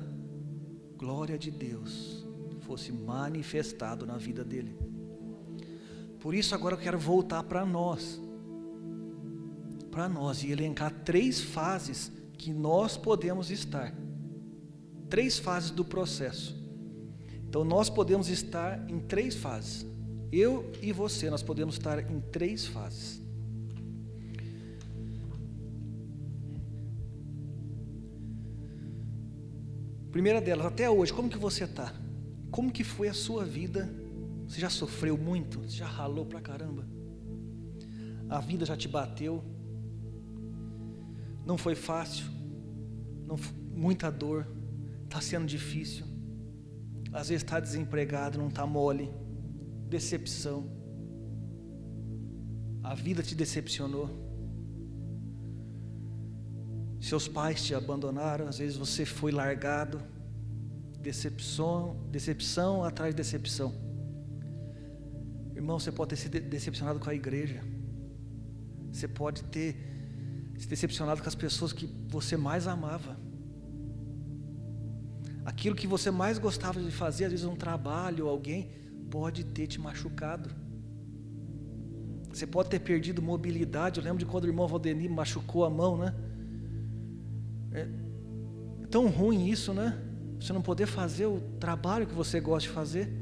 glória 0.98 1.38
de 1.38 1.50
Deus 1.50 2.26
fosse 2.60 2.92
manifestado 2.92 4.04
na 4.04 4.18
vida 4.18 4.44
dele. 4.44 4.76
Por 6.20 6.34
isso 6.34 6.54
agora 6.54 6.74
eu 6.74 6.78
quero 6.78 6.98
voltar 6.98 7.42
para 7.44 7.64
nós. 7.64 8.20
Para 9.90 10.10
nós 10.10 10.42
e 10.42 10.52
elencar 10.52 10.92
três 11.06 11.40
fases 11.40 12.12
que 12.34 12.52
nós 12.52 12.98
podemos 12.98 13.50
estar. 13.50 13.94
Três 15.08 15.38
fases 15.38 15.70
do 15.70 15.86
processo. 15.86 16.54
Então 17.48 17.64
nós 17.64 17.88
podemos 17.88 18.28
estar 18.28 18.86
em 18.90 19.00
três 19.00 19.34
fases. 19.34 19.86
Eu 20.30 20.70
e 20.82 20.92
você, 20.92 21.30
nós 21.30 21.42
podemos 21.42 21.76
estar 21.76 21.98
em 21.98 22.20
três 22.20 22.66
fases. 22.66 23.26
Primeira 30.18 30.40
delas, 30.40 30.66
até 30.66 30.90
hoje, 30.90 31.12
como 31.12 31.28
que 31.28 31.38
você 31.38 31.62
está? 31.62 31.94
Como 32.50 32.72
que 32.72 32.82
foi 32.82 33.06
a 33.06 33.14
sua 33.14 33.44
vida? 33.44 33.88
Você 34.48 34.60
já 34.60 34.68
sofreu 34.68 35.16
muito? 35.16 35.60
Você 35.60 35.76
já 35.76 35.86
ralou 35.86 36.26
pra 36.26 36.40
caramba? 36.40 36.84
A 38.28 38.40
vida 38.40 38.66
já 38.66 38.76
te 38.76 38.88
bateu? 38.88 39.44
Não 41.46 41.56
foi 41.56 41.76
fácil? 41.76 42.26
Não, 43.28 43.36
muita 43.70 44.10
dor? 44.10 44.44
Está 45.04 45.20
sendo 45.20 45.46
difícil? 45.46 46.04
Às 47.12 47.28
vezes 47.28 47.44
está 47.44 47.60
desempregado, 47.60 48.38
não 48.40 48.48
está 48.48 48.66
mole? 48.66 49.08
Decepção? 49.88 50.68
A 52.82 52.92
vida 52.92 53.22
te 53.22 53.36
decepcionou? 53.36 54.27
Seus 57.08 57.26
pais 57.26 57.62
te 57.64 57.74
abandonaram, 57.74 58.46
às 58.46 58.58
vezes 58.58 58.76
você 58.76 59.06
foi 59.06 59.32
largado 59.32 59.98
Decepção, 61.00 61.96
decepção 62.10 62.84
atrás 62.84 63.14
de 63.14 63.16
decepção. 63.16 63.72
Irmão, 65.54 65.78
você 65.78 65.90
pode 65.92 66.10
ter 66.10 66.16
se 66.16 66.28
decepcionado 66.28 66.98
com 66.98 67.08
a 67.08 67.14
igreja. 67.14 67.62
Você 68.92 69.08
pode 69.08 69.44
ter 69.44 69.76
se 70.58 70.66
decepcionado 70.66 71.22
com 71.22 71.28
as 71.28 71.34
pessoas 71.34 71.72
que 71.72 71.86
você 72.08 72.36
mais 72.36 72.66
amava. 72.66 73.16
Aquilo 75.46 75.76
que 75.76 75.86
você 75.86 76.10
mais 76.10 76.36
gostava 76.36 76.78
de 76.78 76.90
fazer, 76.90 77.24
às 77.26 77.30
vezes 77.30 77.46
um 77.46 77.56
trabalho, 77.56 78.26
alguém, 78.26 78.70
pode 79.10 79.44
ter 79.44 79.66
te 79.66 79.80
machucado. 79.80 80.50
Você 82.30 82.46
pode 82.46 82.68
ter 82.68 82.80
perdido 82.80 83.22
mobilidade. 83.22 83.98
Eu 83.98 84.04
lembro 84.04 84.18
de 84.18 84.26
quando 84.26 84.44
o 84.44 84.48
irmão 84.48 84.68
Valdemir 84.68 85.10
machucou 85.10 85.64
a 85.64 85.70
mão, 85.70 85.96
né? 85.96 86.14
Tão 88.90 89.08
ruim 89.08 89.48
isso, 89.48 89.74
né? 89.74 89.98
Você 90.40 90.52
não 90.52 90.62
poder 90.62 90.86
fazer 90.86 91.26
o 91.26 91.40
trabalho 91.58 92.06
que 92.06 92.14
você 92.14 92.40
gosta 92.40 92.68
de 92.68 92.74
fazer. 92.74 93.12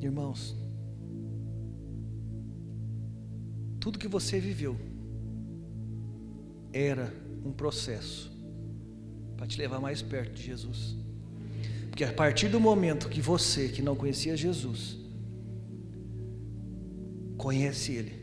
Irmãos, 0.00 0.56
tudo 3.78 3.98
que 3.98 4.08
você 4.08 4.40
viveu 4.40 4.76
era 6.72 7.12
um 7.44 7.52
processo 7.52 8.32
para 9.36 9.46
te 9.46 9.58
levar 9.58 9.80
mais 9.80 10.00
perto 10.00 10.34
de 10.34 10.42
Jesus. 10.42 10.96
Porque 11.88 12.04
a 12.04 12.12
partir 12.12 12.48
do 12.48 12.58
momento 12.58 13.08
que 13.08 13.20
você, 13.20 13.68
que 13.68 13.82
não 13.82 13.94
conhecia 13.94 14.36
Jesus, 14.36 14.96
conhece 17.36 17.92
Ele, 17.92 18.21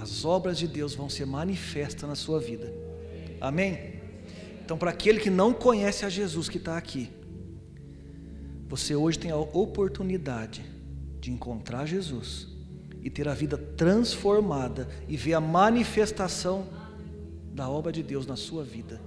as 0.00 0.24
obras 0.24 0.56
de 0.56 0.68
Deus 0.68 0.94
vão 0.94 1.08
ser 1.08 1.26
manifestas 1.26 2.08
na 2.08 2.14
sua 2.14 2.38
vida. 2.38 2.72
Amém? 3.40 3.94
Então, 4.64 4.78
para 4.78 4.90
aquele 4.90 5.18
que 5.18 5.30
não 5.30 5.52
conhece 5.52 6.04
a 6.04 6.08
Jesus 6.08 6.48
que 6.48 6.58
está 6.58 6.76
aqui, 6.76 7.10
você 8.68 8.94
hoje 8.94 9.18
tem 9.18 9.30
a 9.30 9.36
oportunidade 9.36 10.64
de 11.20 11.32
encontrar 11.32 11.84
Jesus 11.86 12.46
e 13.02 13.10
ter 13.10 13.26
a 13.26 13.34
vida 13.34 13.56
transformada 13.56 14.88
e 15.08 15.16
ver 15.16 15.34
a 15.34 15.40
manifestação 15.40 16.66
da 17.52 17.68
obra 17.68 17.90
de 17.90 18.02
Deus 18.02 18.26
na 18.26 18.36
sua 18.36 18.62
vida. 18.62 19.00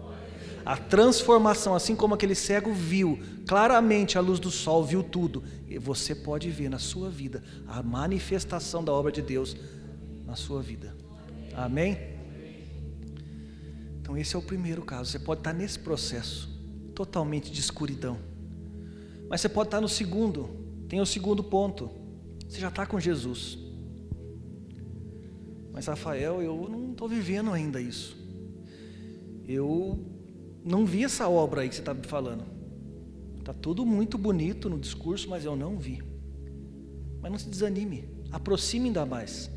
A 0.65 0.75
transformação, 0.75 1.74
assim 1.74 1.95
como 1.95 2.15
aquele 2.15 2.36
cego 2.36 2.74
viu 2.74 3.17
claramente 3.48 4.17
a 4.17 4.21
luz 4.21 4.39
do 4.39 4.51
sol, 4.51 4.83
viu 4.83 5.01
tudo, 5.01 5.43
você 5.79 6.13
pode 6.13 6.50
ver 6.50 6.69
na 6.69 6.79
sua 6.79 7.10
vida 7.10 7.41
a 7.67 7.81
manifestação 7.81 8.83
da 8.83 8.91
obra 8.91 9.12
de 9.12 9.21
Deus 9.21 9.55
na 10.25 10.36
sua 10.36 10.62
vida. 10.62 10.96
Amém? 11.54 11.98
Então, 14.00 14.18
esse 14.18 14.36
é 14.36 14.40
o 14.40 14.42
primeiro 14.42 14.82
caso. 14.82 15.12
Você 15.12 15.20
pode 15.20 15.42
estar 15.42 15.54
nesse 15.54 15.80
processo 15.80 16.50
totalmente 16.94 17.51
de 17.51 17.60
escuridão, 17.60 18.18
mas 19.30 19.42
você 19.42 19.50
pode 19.50 19.68
estar 19.68 19.80
no 19.82 19.90
segundo. 19.90 20.50
Tem 20.90 21.00
o 21.00 21.06
segundo 21.06 21.44
ponto. 21.44 21.90
Você 22.48 22.60
já 22.60 22.68
está 22.68 22.86
com 22.86 23.00
Jesus. 23.00 23.58
Mas, 25.72 25.86
Rafael, 25.86 26.42
eu 26.42 26.68
não 26.70 26.92
estou 26.92 27.08
vivendo 27.08 27.51
ainda 27.51 27.80
isso. 27.80 28.18
Eu 29.48 30.06
não 30.63 30.86
vi 30.86 31.04
essa 31.04 31.30
obra 31.30 31.62
aí 31.62 31.70
que 31.70 31.75
você 31.75 31.82
está 31.82 31.94
me 31.94 32.06
falando. 32.06 32.44
Está 33.40 33.54
tudo 33.54 33.86
muito 33.86 34.18
bonito 34.18 34.70
no 34.70 34.78
discurso, 34.78 35.30
mas 35.30 35.46
eu 35.46 35.56
não 35.56 35.78
vi. 35.78 36.04
Mas 37.22 37.32
não 37.32 37.40
se 37.40 37.50
desanime, 37.50 38.10
aproxime 38.32 38.88
ainda 38.88 39.06
mais. 39.06 39.50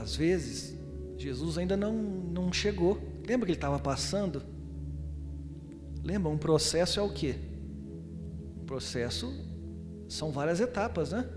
Às 0.00 0.16
vezes, 0.16 0.76
Jesus 1.16 1.56
ainda 1.56 1.76
não, 1.76 1.92
não 1.92 2.52
chegou. 2.52 3.00
Lembra 3.26 3.46
que 3.46 3.52
ele 3.52 3.58
estava 3.58 3.78
passando? 3.78 4.42
Lembra, 6.02 6.30
um 6.30 6.36
processo 6.36 7.00
é 7.00 7.02
o 7.02 7.12
quê? 7.12 7.36
Um 8.60 8.64
processo 8.66 9.32
são 10.08 10.30
várias 10.30 10.60
etapas, 10.60 11.12
né? 11.12 11.28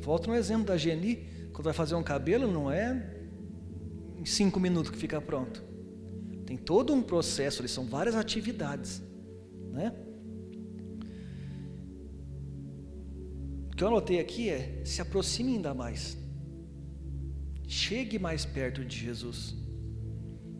Volto 0.00 0.28
no 0.28 0.34
exemplo 0.34 0.64
da 0.64 0.76
Geni, 0.76 1.16
quando 1.52 1.64
vai 1.64 1.74
fazer 1.74 1.94
um 1.94 2.02
cabelo, 2.02 2.50
não 2.50 2.70
é 2.70 3.10
em 4.16 4.24
cinco 4.24 4.58
minutos 4.58 4.90
que 4.90 4.96
fica 4.96 5.20
pronto. 5.20 5.62
Tem 6.46 6.56
todo 6.56 6.92
um 6.92 7.02
processo, 7.02 7.66
são 7.68 7.84
várias 7.86 8.14
atividades, 8.14 9.02
né? 9.72 9.92
O 13.72 13.76
que 13.76 13.84
eu 13.84 13.88
anotei 13.88 14.20
aqui 14.20 14.48
é: 14.48 14.82
se 14.84 15.00
aproxime 15.02 15.54
ainda 15.54 15.74
mais, 15.74 16.16
chegue 17.72 18.18
mais 18.18 18.44
perto 18.44 18.84
de 18.84 18.94
Jesus. 18.98 19.54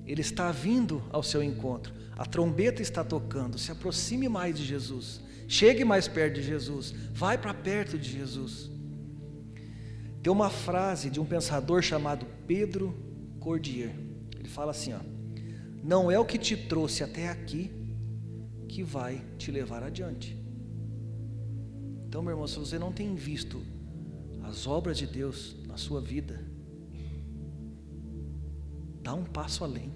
Ele 0.07 0.23
está 0.23 0.51
vindo 0.51 1.03
ao 1.11 1.23
seu 1.23 1.43
encontro, 1.43 1.93
a 2.17 2.25
trombeta 2.25 2.81
está 2.81 3.05
tocando, 3.05 3.59
se 3.59 3.71
aproxime 3.71 4.31
mais 4.31 4.57
de 4.57 4.65
Jesus, 4.65 5.21
chegue 5.47 5.85
mais 5.85 6.09
perto 6.09 6.37
de 6.37 6.43
Jesus, 6.43 6.95
vai 7.13 7.37
para 7.37 7.53
perto 7.53 7.99
de 7.99 8.11
Jesus. 8.11 8.71
Tem 10.23 10.33
uma 10.33 10.49
frase 10.49 11.11
de 11.11 11.21
um 11.21 11.27
pensador 11.27 11.83
chamado 11.83 12.27
Pedro 12.47 12.97
Cordier. 13.39 13.95
Ele 14.39 14.49
fala 14.49 14.71
assim, 14.71 14.95
ó: 14.95 15.01
Não 15.85 16.11
é 16.11 16.19
o 16.19 16.25
que 16.25 16.39
te 16.39 16.57
trouxe 16.57 17.05
até 17.05 17.29
aqui 17.29 17.71
que 18.69 18.83
vai 18.83 19.23
te 19.37 19.51
levar 19.51 19.83
adiante. 19.83 20.35
Então, 22.09 22.23
meu 22.23 22.33
irmão, 22.33 22.47
se 22.47 22.59
você 22.59 22.79
não 22.79 22.91
tem 22.91 23.15
visto 23.15 23.61
as 24.45 24.67
obras 24.67 24.97
de 24.97 25.07
Deus 25.07 25.57
na 25.67 25.77
sua 25.77 26.01
vida, 26.01 26.52
dá 29.03 29.13
um 29.15 29.25
passo 29.25 29.65
além 29.65 29.93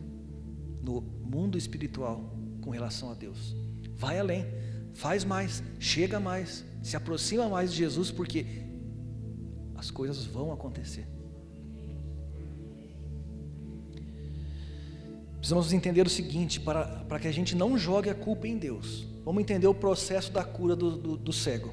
no 0.82 1.00
mundo 1.00 1.56
espiritual 1.56 2.36
com 2.60 2.70
relação 2.70 3.10
a 3.10 3.14
Deus. 3.14 3.54
Vai 3.94 4.18
além, 4.18 4.44
faz 4.94 5.24
mais, 5.24 5.62
chega 5.78 6.18
mais, 6.18 6.64
se 6.82 6.96
aproxima 6.96 7.48
mais 7.48 7.70
de 7.72 7.78
Jesus, 7.78 8.10
porque 8.10 8.44
as 9.74 9.90
coisas 9.90 10.24
vão 10.24 10.52
acontecer. 10.52 11.06
Precisamos 15.38 15.72
entender 15.72 16.04
o 16.04 16.10
seguinte: 16.10 16.58
para, 16.60 16.84
para 16.84 17.20
que 17.20 17.28
a 17.28 17.32
gente 17.32 17.54
não 17.54 17.78
jogue 17.78 18.10
a 18.10 18.14
culpa 18.14 18.48
em 18.48 18.58
Deus, 18.58 19.06
vamos 19.24 19.40
entender 19.40 19.68
o 19.68 19.74
processo 19.74 20.32
da 20.32 20.42
cura 20.42 20.74
do, 20.74 20.96
do, 20.96 21.16
do 21.16 21.32
cego. 21.32 21.72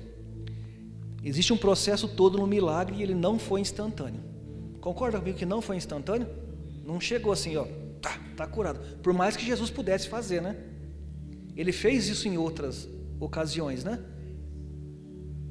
Existe 1.24 1.54
um 1.54 1.58
processo 1.58 2.08
todo 2.08 2.38
no 2.38 2.46
milagre 2.46 2.98
e 2.98 3.02
ele 3.02 3.16
não 3.16 3.40
foi 3.40 3.62
instantâneo. 3.62 4.22
Concorda 4.82 5.18
comigo 5.18 5.38
que 5.38 5.46
não 5.46 5.62
foi 5.62 5.78
instantâneo? 5.78 6.43
Não 6.84 7.00
chegou 7.00 7.32
assim, 7.32 7.56
ó, 7.56 7.66
tá, 8.02 8.20
tá 8.36 8.46
curado. 8.46 8.98
Por 8.98 9.14
mais 9.14 9.38
que 9.38 9.46
Jesus 9.46 9.70
pudesse 9.70 10.10
fazer, 10.10 10.42
né? 10.42 10.58
Ele 11.56 11.72
fez 11.72 12.08
isso 12.08 12.28
em 12.28 12.38
outras 12.38 12.90
ocasiões, 13.20 13.84
né? 13.84 14.00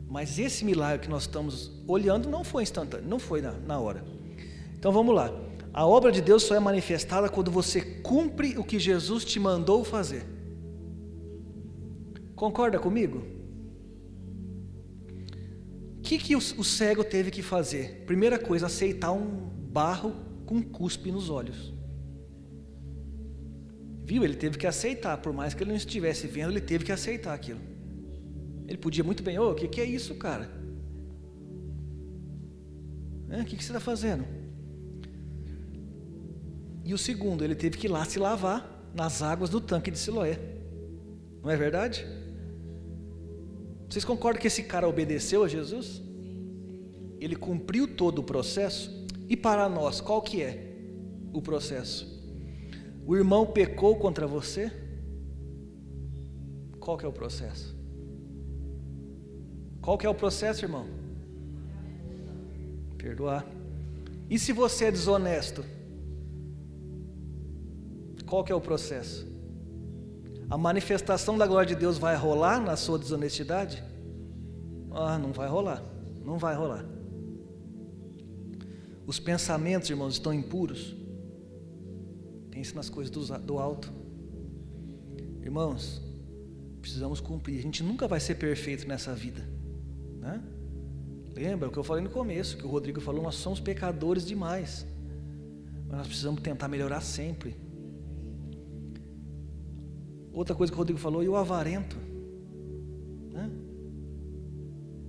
Mas 0.09 0.39
esse 0.39 0.65
milagre 0.65 1.07
que 1.07 1.11
nós 1.11 1.23
estamos 1.23 1.73
olhando 1.89 2.29
não 2.29 2.45
foi 2.45 2.63
instantâneo, 2.65 3.09
não 3.09 3.19
foi 3.19 3.41
na, 3.41 3.53
na 3.53 3.79
hora. 3.79 4.05
Então 4.77 4.93
vamos 4.93 5.15
lá. 5.15 5.33
A 5.73 5.87
obra 5.87 6.13
de 6.13 6.21
Deus 6.21 6.43
só 6.43 6.55
é 6.55 6.61
manifestada 6.61 7.31
quando 7.31 7.51
você 7.51 7.81
cumpre 7.81 8.59
o 8.59 8.65
que 8.65 8.79
Jesus 8.79 9.25
te 9.25 9.41
mandou 9.41 9.83
fazer. 9.83 10.27
Concorda 12.37 12.79
comigo? 12.79 13.25
O 15.97 16.03
que, 16.03 16.19
que 16.19 16.37
o, 16.37 16.65
cego 16.65 17.03
teve 17.03 17.31
que 17.31 17.41
fazer? 17.41 18.05
Primeira 18.05 18.39
coisa, 18.39 18.67
aceitar 18.67 19.13
um 19.13 19.49
barro 19.71 20.13
com 20.43 20.63
cuspe 20.63 21.11
nos 21.11 21.31
olhos. 21.31 21.73
Viu? 24.05 24.25
Ele 24.25 24.35
teve 24.35 24.59
que 24.59 24.67
aceitar, 24.67 25.17
por 25.19 25.33
mais 25.33 25.55
que 25.55 25.63
ele 25.63 25.71
não 25.71 25.77
estivesse 25.77 26.27
vendo, 26.27 26.51
ele 26.51 26.61
teve 26.61 26.85
que 26.85 26.93
aceitar 26.93 27.33
aquilo. 27.33 27.61
Ele 28.67 28.79
podia 28.79 29.05
muito 29.05 29.23
bem, 29.23 29.39
ô, 29.39 29.49
oh, 29.49 29.53
o 29.53 29.55
que, 29.55 29.69
que 29.69 29.81
é 29.81 29.85
isso, 29.85 30.15
cara? 30.17 30.51
O 33.29 33.45
que, 33.45 33.57
que 33.57 33.65
você 33.65 33.71
está 33.71 33.81
fazendo? 33.81 34.25
E 36.85 36.93
o 36.93 36.99
segundo, 36.99 37.45
ele 37.45 37.55
teve 37.55 37.79
que 37.79 37.87
ir 37.87 37.91
lá 37.91 38.05
se 38.05 38.19
lavar 38.19 38.91
nas 38.95 39.23
águas 39.23 39.49
do 39.49 39.61
tanque 39.61 39.91
de 39.91 39.99
Siloé. 39.99 40.39
Não 41.43 41.51
é 41.51 41.57
verdade? 41.57 42.07
Vocês 43.89 44.05
concordam 44.05 44.41
que 44.41 44.47
esse 44.47 44.65
cara 44.65 44.89
obedeceu 44.89 45.45
a 45.45 45.49
Jesus? 45.49 46.03
Ele 47.21 47.37
cumpriu 47.37 47.87
todo 47.87 48.19
o 48.19 48.23
processo? 48.23 49.02
E 49.29 49.37
para 49.37 49.69
nós, 49.69 50.01
qual 50.01 50.21
que 50.21 50.43
é 50.43 50.75
o 51.33 51.41
processo? 51.41 52.13
O 53.07 53.17
irmão 53.17 53.47
pecou 53.47 53.97
contra 53.97 54.27
você? 54.27 54.71
Qual 56.79 56.97
que 56.97 57.05
é 57.05 57.09
o 57.09 57.13
processo? 57.13 57.77
Qual 59.81 59.99
que 59.99 60.07
é 60.07 60.09
o 60.09 60.15
processo, 60.15 60.65
irmão? 60.65 60.87
Perdoar. 62.97 63.45
E 64.31 64.39
se 64.39 64.53
você 64.53 64.87
é 64.87 64.91
desonesto? 64.91 65.65
Qual 68.27 68.45
que 68.45 68.53
é 68.53 68.55
o 68.55 68.61
processo? 68.61 69.27
A 70.49 70.57
manifestação 70.57 71.37
da 71.37 71.47
glória 71.47 71.67
de 71.67 71.75
Deus 71.75 71.99
vai 71.99 72.15
rolar 72.15 72.61
na 72.61 72.77
sua 72.77 72.99
desonestidade? 72.99 73.83
Ah, 74.91 75.19
não 75.19 75.33
vai 75.33 75.49
rolar. 75.49 75.83
Não 76.25 76.39
vai 76.39 76.55
rolar. 76.55 76.85
Os 79.07 79.19
pensamentos, 79.19 79.91
irmãos, 79.91 80.15
estão 80.15 80.33
impuros. 80.33 80.95
Pense 82.51 82.75
nas 82.75 82.89
coisas 82.89 83.11
do 83.41 83.59
alto. 83.59 83.93
Irmãos, 85.43 86.01
precisamos 86.81 87.21
cumprir. 87.21 87.59
A 87.59 87.63
gente 87.63 87.83
nunca 87.83 88.07
vai 88.07 88.21
ser 88.21 88.37
perfeito 88.37 88.87
nessa 88.87 89.15
vida. 89.15 89.43
Né? 90.21 90.43
Lembra 91.35 91.69
o 91.69 91.73
que 91.73 91.79
eu 91.79 91.85
falei 91.85 92.03
no 92.03 92.11
começo, 92.11 92.57
que 92.57 92.65
o 92.65 92.69
Rodrigo 92.69 93.01
falou, 93.01 93.23
nós 93.23 93.35
somos 93.37 93.59
pecadores 93.59 94.25
demais. 94.25 94.87
Mas 95.89 95.99
nós 95.99 96.07
precisamos 96.07 96.41
tentar 96.43 96.69
melhorar 96.69 97.01
sempre. 97.01 97.57
Outra 100.33 100.55
coisa 100.55 100.73
que 100.73 100.77
o 100.77 100.79
Rodrigo 100.79 100.99
falou, 100.99 101.23
e 101.23 101.29
o 101.29 101.37
avarento? 101.37 101.97
Né? 103.33 103.51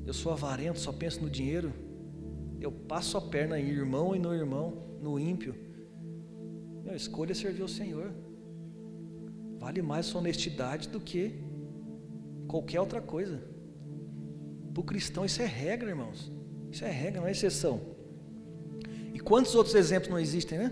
Eu 0.06 0.14
sou 0.14 0.32
avarento, 0.32 0.80
só 0.80 0.92
penso 0.92 1.22
no 1.22 1.30
dinheiro. 1.30 1.72
Eu 2.64 2.72
passo 2.72 3.18
a 3.18 3.22
perna 3.22 3.60
em 3.60 3.68
irmão 3.68 4.16
e 4.16 4.20
no 4.20 4.34
irmão, 4.34 4.82
no 5.02 5.20
ímpio. 5.20 5.54
Meu, 6.82 6.96
escolha 6.96 7.36
servir 7.36 7.62
ao 7.62 7.68
Senhor. 7.68 8.10
Vale 9.60 9.82
mais 9.82 10.06
sua 10.06 10.22
honestidade 10.22 10.88
do 10.88 10.98
que 10.98 11.44
qualquer 12.48 12.80
outra 12.80 13.02
coisa. 13.02 13.42
Para 14.74 14.80
o 14.80 14.84
cristão 14.86 15.26
isso 15.26 15.42
é 15.42 15.46
regra, 15.46 15.90
irmãos. 15.90 16.32
Isso 16.72 16.86
é 16.86 16.90
regra, 16.90 17.20
não 17.20 17.28
é 17.28 17.32
exceção. 17.32 17.82
E 19.14 19.20
quantos 19.20 19.56
outros 19.56 19.76
exemplos 19.76 20.10
não 20.10 20.18
existem, 20.18 20.58
né? 20.58 20.72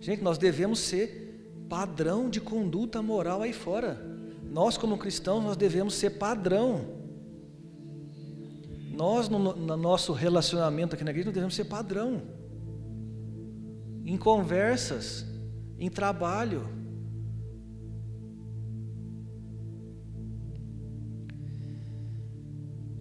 Gente, 0.00 0.22
nós 0.22 0.36
devemos 0.36 0.80
ser 0.80 1.64
padrão 1.66 2.28
de 2.28 2.42
conduta 2.42 3.00
moral 3.00 3.40
aí 3.40 3.54
fora. 3.54 3.98
Nós, 4.44 4.76
como 4.76 4.98
cristãos, 4.98 5.42
nós 5.42 5.56
devemos 5.56 5.94
ser 5.94 6.10
padrão. 6.10 6.97
Nós, 8.98 9.28
no, 9.28 9.38
no 9.38 9.76
nosso 9.76 10.12
relacionamento 10.12 10.96
aqui 10.96 11.04
na 11.04 11.12
igreja, 11.12 11.26
nós 11.26 11.34
devemos 11.34 11.54
ser 11.54 11.66
padrão. 11.66 12.20
Em 14.04 14.16
conversas, 14.16 15.24
em 15.78 15.88
trabalho. 15.88 16.68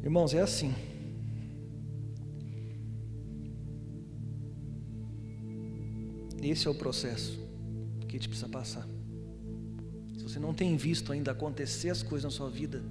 Irmãos, 0.04 0.36
é 0.36 0.42
assim. 0.42 0.72
Esse 6.44 6.68
é 6.68 6.70
o 6.70 6.76
processo 6.76 7.40
que 8.02 8.16
a 8.16 8.20
gente 8.20 8.30
precisa 8.30 8.48
passar. 8.48 8.88
Se 10.16 10.22
você 10.22 10.38
não 10.38 10.54
tem 10.54 10.78
visto 10.78 11.12
ainda 11.12 11.32
acontecer 11.32 11.90
as 11.90 12.04
coisas 12.04 12.26
na 12.26 12.38
sua 12.38 12.52
vida, 12.52 12.84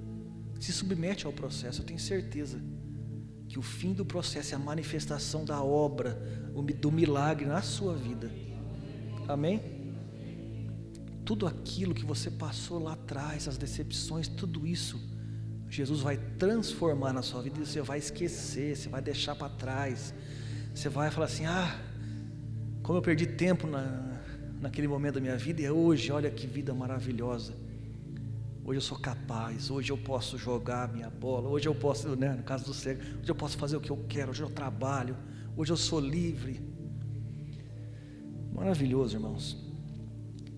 se 0.58 0.72
submete 0.72 1.24
ao 1.24 1.32
processo, 1.32 1.82
eu 1.82 1.86
tenho 1.86 2.00
certeza 2.00 2.60
que 3.48 3.58
o 3.58 3.62
fim 3.62 3.92
do 3.92 4.04
processo 4.04 4.54
é 4.54 4.56
a 4.56 4.58
manifestação 4.58 5.44
da 5.44 5.62
obra, 5.62 6.14
do 6.80 6.90
milagre 6.90 7.46
na 7.46 7.62
sua 7.62 7.94
vida. 7.94 8.30
Amém? 9.28 9.60
Tudo 11.24 11.46
aquilo 11.46 11.94
que 11.94 12.04
você 12.04 12.30
passou 12.30 12.78
lá 12.78 12.92
atrás, 12.92 13.48
as 13.48 13.56
decepções, 13.56 14.28
tudo 14.28 14.66
isso, 14.66 15.00
Jesus 15.68 16.00
vai 16.00 16.16
transformar 16.38 17.12
na 17.12 17.22
sua 17.22 17.42
vida 17.42 17.60
e 17.60 17.66
você 17.66 17.82
vai 17.82 17.98
esquecer, 17.98 18.76
você 18.76 18.88
vai 18.88 19.02
deixar 19.02 19.34
para 19.34 19.48
trás. 19.48 20.14
Você 20.74 20.88
vai 20.88 21.10
falar 21.10 21.26
assim: 21.26 21.44
ah, 21.44 21.78
como 22.82 22.98
eu 22.98 23.02
perdi 23.02 23.26
tempo 23.26 23.66
na, 23.66 24.20
naquele 24.60 24.86
momento 24.86 25.14
da 25.14 25.20
minha 25.20 25.36
vida 25.36 25.62
e 25.62 25.64
é 25.64 25.72
hoje, 25.72 26.12
olha 26.12 26.30
que 26.30 26.46
vida 26.46 26.72
maravilhosa. 26.72 27.65
Hoje 28.66 28.78
eu 28.78 28.82
sou 28.82 28.98
capaz, 28.98 29.70
hoje 29.70 29.92
eu 29.92 29.96
posso 29.96 30.36
jogar 30.36 30.92
minha 30.92 31.08
bola, 31.08 31.48
hoje 31.48 31.68
eu 31.68 31.74
posso, 31.74 32.16
né, 32.16 32.34
no 32.34 32.42
caso 32.42 32.64
do 32.64 32.74
cego, 32.74 33.00
hoje 33.20 33.30
eu 33.30 33.34
posso 33.34 33.56
fazer 33.56 33.76
o 33.76 33.80
que 33.80 33.90
eu 33.90 34.04
quero, 34.08 34.32
hoje 34.32 34.42
eu 34.42 34.50
trabalho, 34.50 35.16
hoje 35.56 35.72
eu 35.72 35.76
sou 35.76 36.00
livre. 36.00 36.60
Maravilhoso, 38.52 39.14
irmãos. 39.14 39.56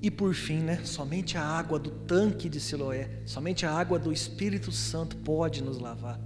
E 0.00 0.10
por 0.10 0.32
fim, 0.32 0.60
né, 0.60 0.82
somente 0.86 1.36
a 1.36 1.44
água 1.44 1.78
do 1.78 1.90
tanque 1.90 2.48
de 2.48 2.58
Siloé, 2.58 3.20
somente 3.26 3.66
a 3.66 3.72
água 3.72 3.98
do 3.98 4.10
Espírito 4.10 4.72
Santo 4.72 5.14
pode 5.16 5.62
nos 5.62 5.78
lavar. 5.78 6.18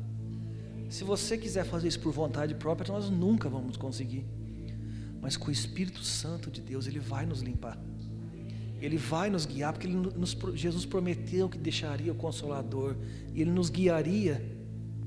Se 0.88 1.02
você 1.02 1.36
quiser 1.36 1.64
fazer 1.64 1.88
isso 1.88 1.98
por 1.98 2.12
vontade 2.12 2.54
própria, 2.54 2.92
nós 2.92 3.10
nunca 3.10 3.48
vamos 3.48 3.76
conseguir 3.76 4.24
mas 5.22 5.36
com 5.36 5.48
o 5.48 5.52
Espírito 5.52 6.02
Santo 6.02 6.50
de 6.50 6.60
Deus, 6.60 6.88
Ele 6.88 6.98
vai 6.98 7.24
nos 7.24 7.42
limpar. 7.42 7.78
Ele 8.84 8.96
vai 8.96 9.30
nos 9.30 9.46
guiar, 9.46 9.72
porque 9.72 9.88
nos, 9.88 10.36
Jesus 10.54 10.84
prometeu 10.84 11.48
que 11.48 11.58
deixaria 11.58 12.12
o 12.12 12.14
Consolador, 12.14 12.96
e 13.32 13.40
Ele 13.40 13.50
nos 13.50 13.70
guiaria 13.70 14.42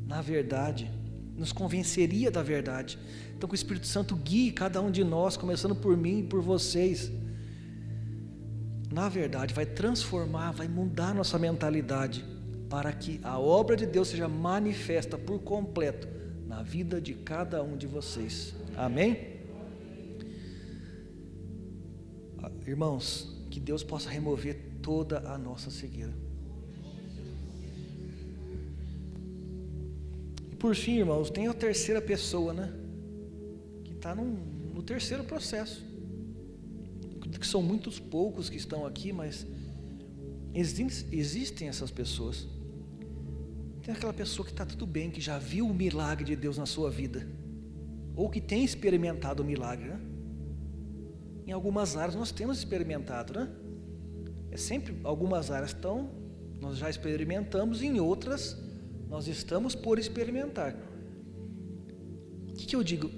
na 0.08 0.22
verdade, 0.22 0.90
nos 1.36 1.52
convenceria 1.52 2.30
da 2.30 2.44
verdade. 2.44 2.98
Então, 3.36 3.50
que 3.50 3.54
o 3.54 3.56
Espírito 3.56 3.88
Santo 3.88 4.16
guie 4.16 4.52
cada 4.52 4.82
um 4.82 4.92
de 4.92 5.04
nós, 5.04 5.36
começando 5.36 5.76
por 5.76 5.98
mim 5.98 6.20
e 6.20 6.24
por 6.24 6.42
vocês, 6.42 7.12
na 8.92 9.10
verdade, 9.10 9.54
vai 9.54 9.66
transformar, 9.66 10.52
vai 10.52 10.68
mudar 10.68 11.14
nossa 11.14 11.38
mentalidade, 11.38 12.24
para 12.70 12.94
que 12.94 13.20
a 13.24 13.38
obra 13.40 13.76
de 13.76 13.86
Deus 13.86 14.10
seja 14.10 14.28
manifesta 14.28 15.18
por 15.18 15.40
completo 15.40 16.08
na 16.48 16.62
vida 16.62 17.02
de 17.02 17.14
cada 17.14 17.62
um 17.64 17.76
de 17.76 17.88
vocês. 17.88 18.54
Amém? 18.78 19.36
Irmãos, 22.66 23.35
que 23.50 23.60
Deus 23.60 23.84
possa 23.84 24.10
remover 24.10 24.60
toda 24.82 25.20
a 25.30 25.38
nossa 25.38 25.72
cegueira. 25.72 26.14
E 30.52 30.56
por 30.56 30.76
fim, 30.76 30.98
irmãos, 30.98 31.30
tem 31.30 31.48
a 31.48 31.54
terceira 31.54 32.02
pessoa, 32.02 32.54
né? 32.54 32.74
Que 33.84 33.94
está 33.94 34.14
no 34.16 34.84
terceiro 34.84 35.24
processo. 35.24 35.84
Que 37.40 37.48
são 37.48 37.62
muitos 37.62 38.00
poucos 38.00 38.50
que 38.50 38.58
estão 38.58 38.86
aqui, 38.86 39.12
mas 39.12 39.46
existem 40.54 41.68
essas 41.68 41.92
pessoas. 41.92 42.48
Tem 43.84 43.94
aquela 43.94 44.14
pessoa 44.14 44.46
que 44.46 44.52
está 44.52 44.66
tudo 44.66 44.88
bem, 44.88 45.12
que 45.12 45.22
já 45.22 45.38
viu 45.38 45.68
o 45.68 45.74
milagre 45.74 46.26
de 46.26 46.36
Deus 46.36 46.58
na 46.58 46.66
sua 46.66 46.90
vida, 46.90 47.28
ou 48.16 48.30
que 48.30 48.42
tem 48.42 48.64
experimentado 48.64 49.44
o 49.44 49.46
milagre, 49.46 49.90
né? 49.90 50.00
Em 51.46 51.52
algumas 51.52 51.96
áreas 51.96 52.16
nós 52.16 52.32
temos 52.32 52.58
experimentado, 52.58 53.34
né? 53.34 53.50
É 54.52 54.58
sempre 54.58 54.96
algumas 55.04 55.52
áreas 55.52 55.72
estão, 55.72 56.10
nós 56.60 56.78
já 56.78 56.90
experimentamos, 56.90 57.82
em 57.82 58.00
outras 58.00 58.58
nós 59.08 59.28
estamos 59.28 59.76
por 59.76 60.00
experimentar. 60.00 60.76
O 62.50 62.54
que, 62.54 62.66
que 62.66 62.76
eu 62.76 62.84
digo 62.84 63.10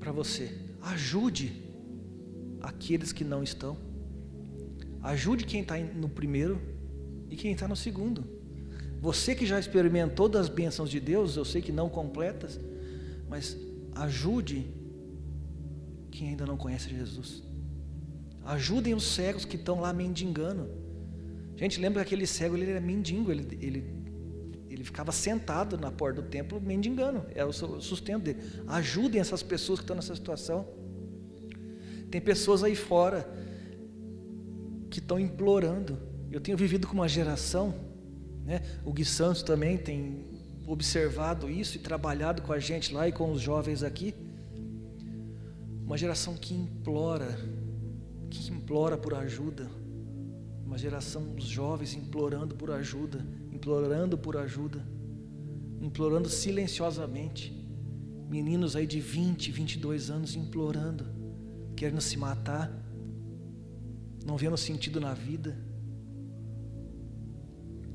para 0.00 0.10
você? 0.10 0.50
Ajude 0.82 1.62
aqueles 2.60 3.12
que 3.12 3.24
não 3.24 3.42
estão. 3.42 3.76
Ajude 5.02 5.44
quem 5.44 5.60
está 5.60 5.78
no 5.78 6.08
primeiro 6.08 6.60
e 7.30 7.36
quem 7.36 7.52
está 7.52 7.68
no 7.68 7.76
segundo. 7.76 8.24
Você 9.00 9.34
que 9.34 9.46
já 9.46 9.60
experimentou 9.60 10.28
das 10.28 10.48
bênçãos 10.48 10.90
de 10.90 10.98
Deus, 10.98 11.36
eu 11.36 11.44
sei 11.44 11.62
que 11.62 11.70
não 11.70 11.88
completas, 11.88 12.58
mas 13.28 13.56
ajude 13.94 14.66
quem 16.10 16.30
ainda 16.30 16.44
não 16.46 16.56
conhece 16.56 16.88
Jesus. 16.88 17.45
Ajudem 18.46 18.94
os 18.94 19.04
cegos 19.04 19.44
que 19.44 19.56
estão 19.56 19.80
lá 19.80 19.92
mendigando. 19.92 20.70
Gente, 21.56 21.80
lembra 21.80 22.04
que 22.04 22.14
aquele 22.14 22.26
cego 22.26 22.56
ele 22.56 22.70
era 22.70 22.80
mendigo, 22.80 23.32
ele, 23.32 23.58
ele, 23.60 23.84
ele 24.70 24.84
ficava 24.84 25.10
sentado 25.10 25.76
na 25.76 25.90
porta 25.90 26.22
do 26.22 26.28
templo 26.28 26.60
mendigando, 26.60 27.24
era 27.34 27.48
o 27.48 27.52
sustento 27.52 28.22
dele. 28.22 28.38
Ajudem 28.68 29.20
essas 29.20 29.42
pessoas 29.42 29.80
que 29.80 29.84
estão 29.84 29.96
nessa 29.96 30.14
situação. 30.14 30.68
Tem 32.08 32.20
pessoas 32.20 32.62
aí 32.62 32.76
fora 32.76 33.28
que 34.90 35.00
estão 35.00 35.18
implorando. 35.18 35.98
Eu 36.30 36.40
tenho 36.40 36.56
vivido 36.56 36.86
com 36.86 36.94
uma 36.94 37.08
geração, 37.08 37.74
né? 38.44 38.62
o 38.84 38.92
Gui 38.92 39.04
Santos 39.04 39.42
também 39.42 39.76
tem 39.76 40.24
observado 40.68 41.50
isso 41.50 41.76
e 41.76 41.80
trabalhado 41.80 42.42
com 42.42 42.52
a 42.52 42.60
gente 42.60 42.94
lá 42.94 43.08
e 43.08 43.12
com 43.12 43.32
os 43.32 43.40
jovens 43.40 43.82
aqui. 43.82 44.14
Uma 45.84 45.96
geração 45.96 46.34
que 46.34 46.54
implora 46.54 47.38
que 48.36 48.52
implora 48.52 48.98
por 48.98 49.14
ajuda, 49.14 49.70
uma 50.64 50.76
geração 50.76 51.34
dos 51.34 51.46
jovens 51.46 51.94
implorando 51.94 52.54
por 52.54 52.70
ajuda, 52.70 53.24
implorando 53.52 54.18
por 54.18 54.36
ajuda, 54.36 54.84
implorando 55.80 56.28
silenciosamente. 56.28 57.54
Meninos 58.28 58.74
aí 58.74 58.86
de 58.86 59.00
20, 59.00 59.52
22 59.52 60.10
anos 60.10 60.34
implorando, 60.34 61.06
querendo 61.76 62.00
se 62.00 62.16
matar, 62.16 62.72
não 64.24 64.36
vendo 64.36 64.56
sentido 64.56 65.00
na 65.00 65.14
vida. 65.14 65.56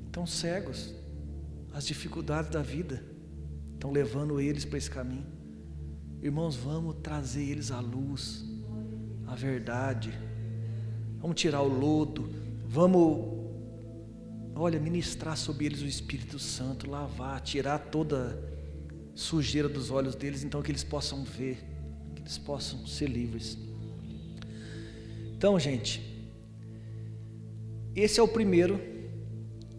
Estão 0.08 0.26
cegos, 0.26 0.96
as 1.74 1.86
dificuldades 1.86 2.50
da 2.50 2.62
vida 2.62 3.04
estão 3.74 3.92
levando 3.92 4.40
eles 4.40 4.66
para 4.66 4.78
esse 4.78 4.90
caminho. 4.90 5.28
Irmãos, 6.22 6.56
vamos 6.56 6.96
trazer 7.04 7.44
eles 7.44 7.72
à 7.72 7.80
luz, 7.80 8.46
à 9.28 9.36
verdade 9.36 10.31
vamos 11.22 11.40
tirar 11.40 11.62
o 11.62 11.68
lodo, 11.68 12.30
vamos, 12.66 13.28
olha, 14.56 14.80
ministrar 14.80 15.38
sobre 15.38 15.66
eles 15.68 15.82
o 15.82 15.86
Espírito 15.86 16.40
Santo, 16.40 16.90
lavar, 16.90 17.40
tirar 17.42 17.78
toda 17.78 18.38
sujeira 19.14 19.70
dos 19.70 19.92
olhos 19.92 20.16
deles, 20.16 20.44
então 20.44 20.62
que 20.62 20.72
eles 20.72 20.84
possam 20.84 21.24
ver, 21.24 21.64
que 22.16 22.24
eles 22.24 22.40
possam 22.40 22.88
ser 22.88 23.08
livres. 23.08 23.58
Então, 25.38 25.60
gente, 25.60 26.02
esse 27.96 28.20
é 28.20 28.24
o 28.24 28.28
primeiro 28.28 28.82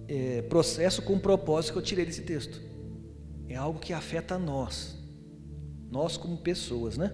é, 0.06 0.42
processo 0.42 1.02
com 1.02 1.18
propósito 1.18 1.72
que 1.72 1.78
eu 1.78 1.82
tirei 1.82 2.04
desse 2.04 2.22
texto. 2.22 2.60
É 3.48 3.56
algo 3.56 3.80
que 3.80 3.92
afeta 3.92 4.38
nós, 4.38 4.96
nós 5.90 6.16
como 6.16 6.36
pessoas, 6.36 6.96
né? 6.96 7.12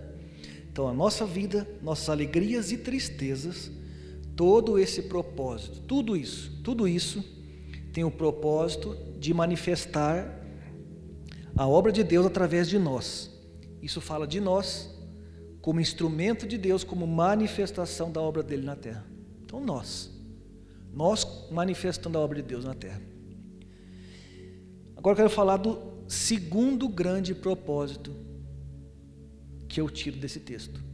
Então, 0.70 0.86
a 0.86 0.92
nossa 0.92 1.24
vida, 1.24 1.66
nossas 1.82 2.08
alegrias 2.08 2.70
e 2.70 2.78
tristezas 2.78 3.77
todo 4.38 4.78
esse 4.78 5.02
propósito, 5.02 5.80
tudo 5.80 6.16
isso, 6.16 6.62
tudo 6.62 6.86
isso 6.86 7.24
tem 7.92 8.04
o 8.04 8.10
propósito 8.10 8.96
de 9.18 9.34
manifestar 9.34 10.32
a 11.56 11.66
obra 11.66 11.90
de 11.90 12.04
Deus 12.04 12.24
através 12.24 12.68
de 12.68 12.78
nós. 12.78 13.36
Isso 13.82 14.00
fala 14.00 14.28
de 14.28 14.38
nós 14.38 14.96
como 15.60 15.80
instrumento 15.80 16.46
de 16.46 16.56
Deus, 16.56 16.84
como 16.84 17.04
manifestação 17.04 18.12
da 18.12 18.20
obra 18.20 18.44
dele 18.44 18.62
na 18.64 18.76
terra. 18.76 19.04
Então 19.44 19.60
nós, 19.60 20.08
nós 20.94 21.26
manifestando 21.50 22.16
a 22.16 22.20
obra 22.20 22.40
de 22.40 22.46
Deus 22.46 22.64
na 22.64 22.74
terra. 22.74 23.02
Agora 24.96 25.14
eu 25.14 25.16
quero 25.16 25.30
falar 25.30 25.56
do 25.56 25.82
segundo 26.06 26.88
grande 26.88 27.34
propósito 27.34 28.14
que 29.68 29.80
eu 29.80 29.90
tiro 29.90 30.16
desse 30.16 30.38
texto. 30.38 30.87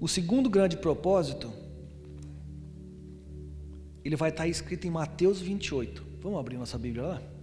O 0.00 0.06
segundo 0.06 0.50
grande 0.50 0.76
propósito, 0.76 1.52
ele 4.04 4.16
vai 4.16 4.30
estar 4.30 4.46
escrito 4.46 4.86
em 4.86 4.90
Mateus 4.90 5.40
28. 5.40 6.04
Vamos 6.20 6.38
abrir 6.38 6.56
nossa 6.56 6.78
Bíblia 6.78 7.04
lá? 7.04 7.35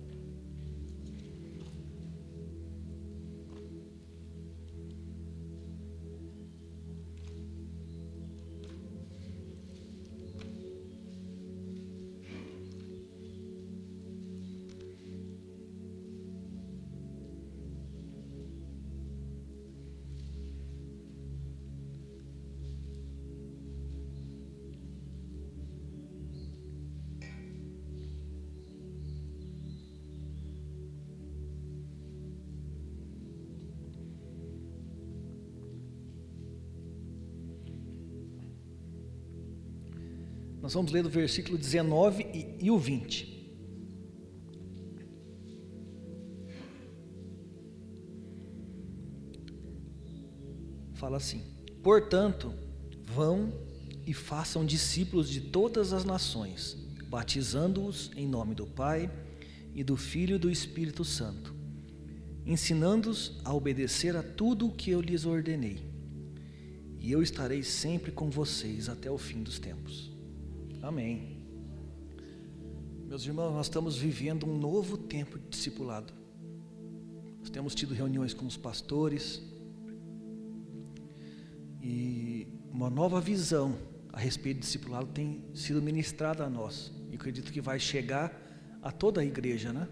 Nós 40.64 40.74
vamos 40.74 40.94
ler 40.94 41.04
do 41.04 41.10
versículo 41.10 41.58
19 41.58 42.24
e, 42.34 42.68
e 42.68 42.72
o 42.72 42.80
20. 42.80 43.52
Fala 50.94 51.18
assim: 51.18 51.44
Portanto, 51.84 52.54
vão 53.04 53.52
e 54.08 54.14
façam 54.14 54.66
discípulos 54.66 55.28
de 55.28 55.42
todas 55.42 55.92
as 55.92 56.06
nações, 56.06 56.78
batizando-os 57.10 58.10
em 58.16 58.26
nome 58.26 58.56
do 58.56 58.66
Pai 58.66 59.12
e 59.76 59.84
do 59.84 59.98
Filho 59.98 60.38
e 60.38 60.40
do 60.40 60.50
Espírito 60.50 61.04
Santo, 61.04 61.54
ensinando-os 62.46 63.38
a 63.44 63.54
obedecer 63.54 64.16
a 64.16 64.24
tudo 64.24 64.68
o 64.68 64.72
que 64.72 64.92
eu 64.92 65.02
lhes 65.02 65.26
ordenei. 65.26 65.86
E 67.02 67.12
eu 67.12 67.22
estarei 67.22 67.64
sempre 67.64 68.14
com 68.14 68.30
vocês 68.30 68.88
até 68.88 69.12
o 69.12 69.18
fim 69.18 69.44
dos 69.44 69.60
tempos. 69.60 70.13
Amém. 70.84 71.38
Meus 73.08 73.26
irmãos, 73.26 73.54
nós 73.54 73.68
estamos 73.68 73.98
vivendo 73.98 74.46
um 74.46 74.58
novo 74.58 74.98
tempo 74.98 75.40
de 75.40 75.48
discipulado. 75.48 76.12
Nós 77.40 77.50
temos 77.50 77.74
tido 77.74 77.94
reuniões 77.94 78.34
com 78.34 78.46
os 78.46 78.58
pastores 78.58 79.42
e 81.82 82.50
uma 82.70 82.90
nova 82.90 83.22
visão 83.22 83.78
a 84.12 84.20
respeito 84.20 84.58
do 84.58 84.60
discipulado 84.64 85.08
tem 85.08 85.46
sido 85.54 85.82
ministrada 85.82 86.44
a 86.44 86.50
nós. 86.50 86.92
E 87.10 87.16
acredito 87.16 87.54
que 87.54 87.62
vai 87.62 87.80
chegar 87.80 88.38
a 88.82 88.92
toda 88.92 89.22
a 89.22 89.26
igreja, 89.26 89.72
né? 89.72 89.88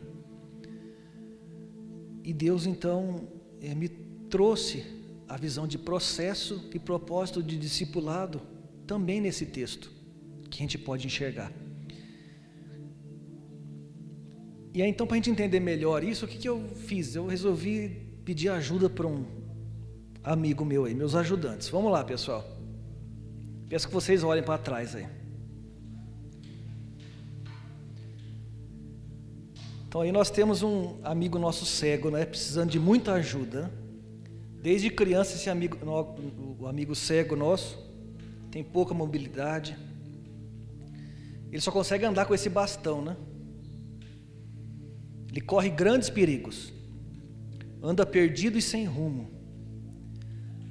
E 2.22 2.34
Deus 2.34 2.66
então 2.66 3.30
é, 3.62 3.74
me 3.74 3.88
trouxe 4.30 4.86
a 5.26 5.38
visão 5.38 5.66
de 5.66 5.78
processo 5.78 6.70
e 6.74 6.78
propósito 6.78 7.42
de 7.42 7.58
discipulado 7.58 8.42
também 8.86 9.22
nesse 9.22 9.46
texto 9.46 10.01
que 10.62 10.66
a 10.66 10.68
gente 10.68 10.78
pode 10.78 11.08
enxergar. 11.08 11.52
E 14.74 14.82
aí 14.82 14.90
então, 14.90 15.06
para 15.08 15.16
a 15.16 15.18
gente 15.18 15.30
entender 15.30 15.60
melhor 15.60 16.04
isso, 16.04 16.26
o 16.26 16.28
que, 16.28 16.38
que 16.38 16.48
eu 16.48 16.70
fiz? 16.76 17.16
Eu 17.16 17.26
resolvi 17.28 17.90
pedir 18.24 18.50
ajuda 18.50 18.90
para 18.90 19.08
um 19.08 19.26
amigo 20.24 20.64
meu 20.64 20.86
aí, 20.86 20.94
meus 20.94 21.16
ajudantes. 21.16 21.68
Vamos 21.68 21.92
lá, 21.92 22.04
pessoal. 22.04 22.46
Peço 23.68 23.88
que 23.88 23.94
vocês 23.94 24.24
olhem 24.24 24.44
para 24.44 24.58
trás 24.58 24.96
aí. 24.96 25.08
Então 29.88 30.02
aí 30.02 30.12
nós 30.12 30.30
temos 30.30 30.64
um 30.64 31.00
amigo 31.04 31.38
nosso 31.38 31.66
cego, 31.66 32.10
né, 32.10 32.24
precisando 32.24 32.70
de 32.70 32.80
muita 32.80 33.14
ajuda. 33.14 33.72
Desde 34.62 34.90
criança 34.90 35.36
esse 35.36 35.50
amigo, 35.50 35.78
o 36.60 36.68
amigo 36.68 36.96
cego 36.96 37.36
nosso 37.36 37.78
tem 38.52 38.64
pouca 38.64 38.94
mobilidade. 38.94 39.76
Ele 41.52 41.62
só 41.62 41.72
consegue 41.72 42.06
andar 42.06 42.26
com 42.26 42.34
esse 42.34 42.50
bastão, 42.50 43.02
né? 43.04 43.18
Ele 45.30 45.42
corre 45.42 45.70
grandes 45.70 46.10
perigos, 46.10 46.74
anda 47.84 48.06
perdido 48.06 48.58
e 48.58 48.62
sem 48.62 48.86
rumo. 48.86 49.30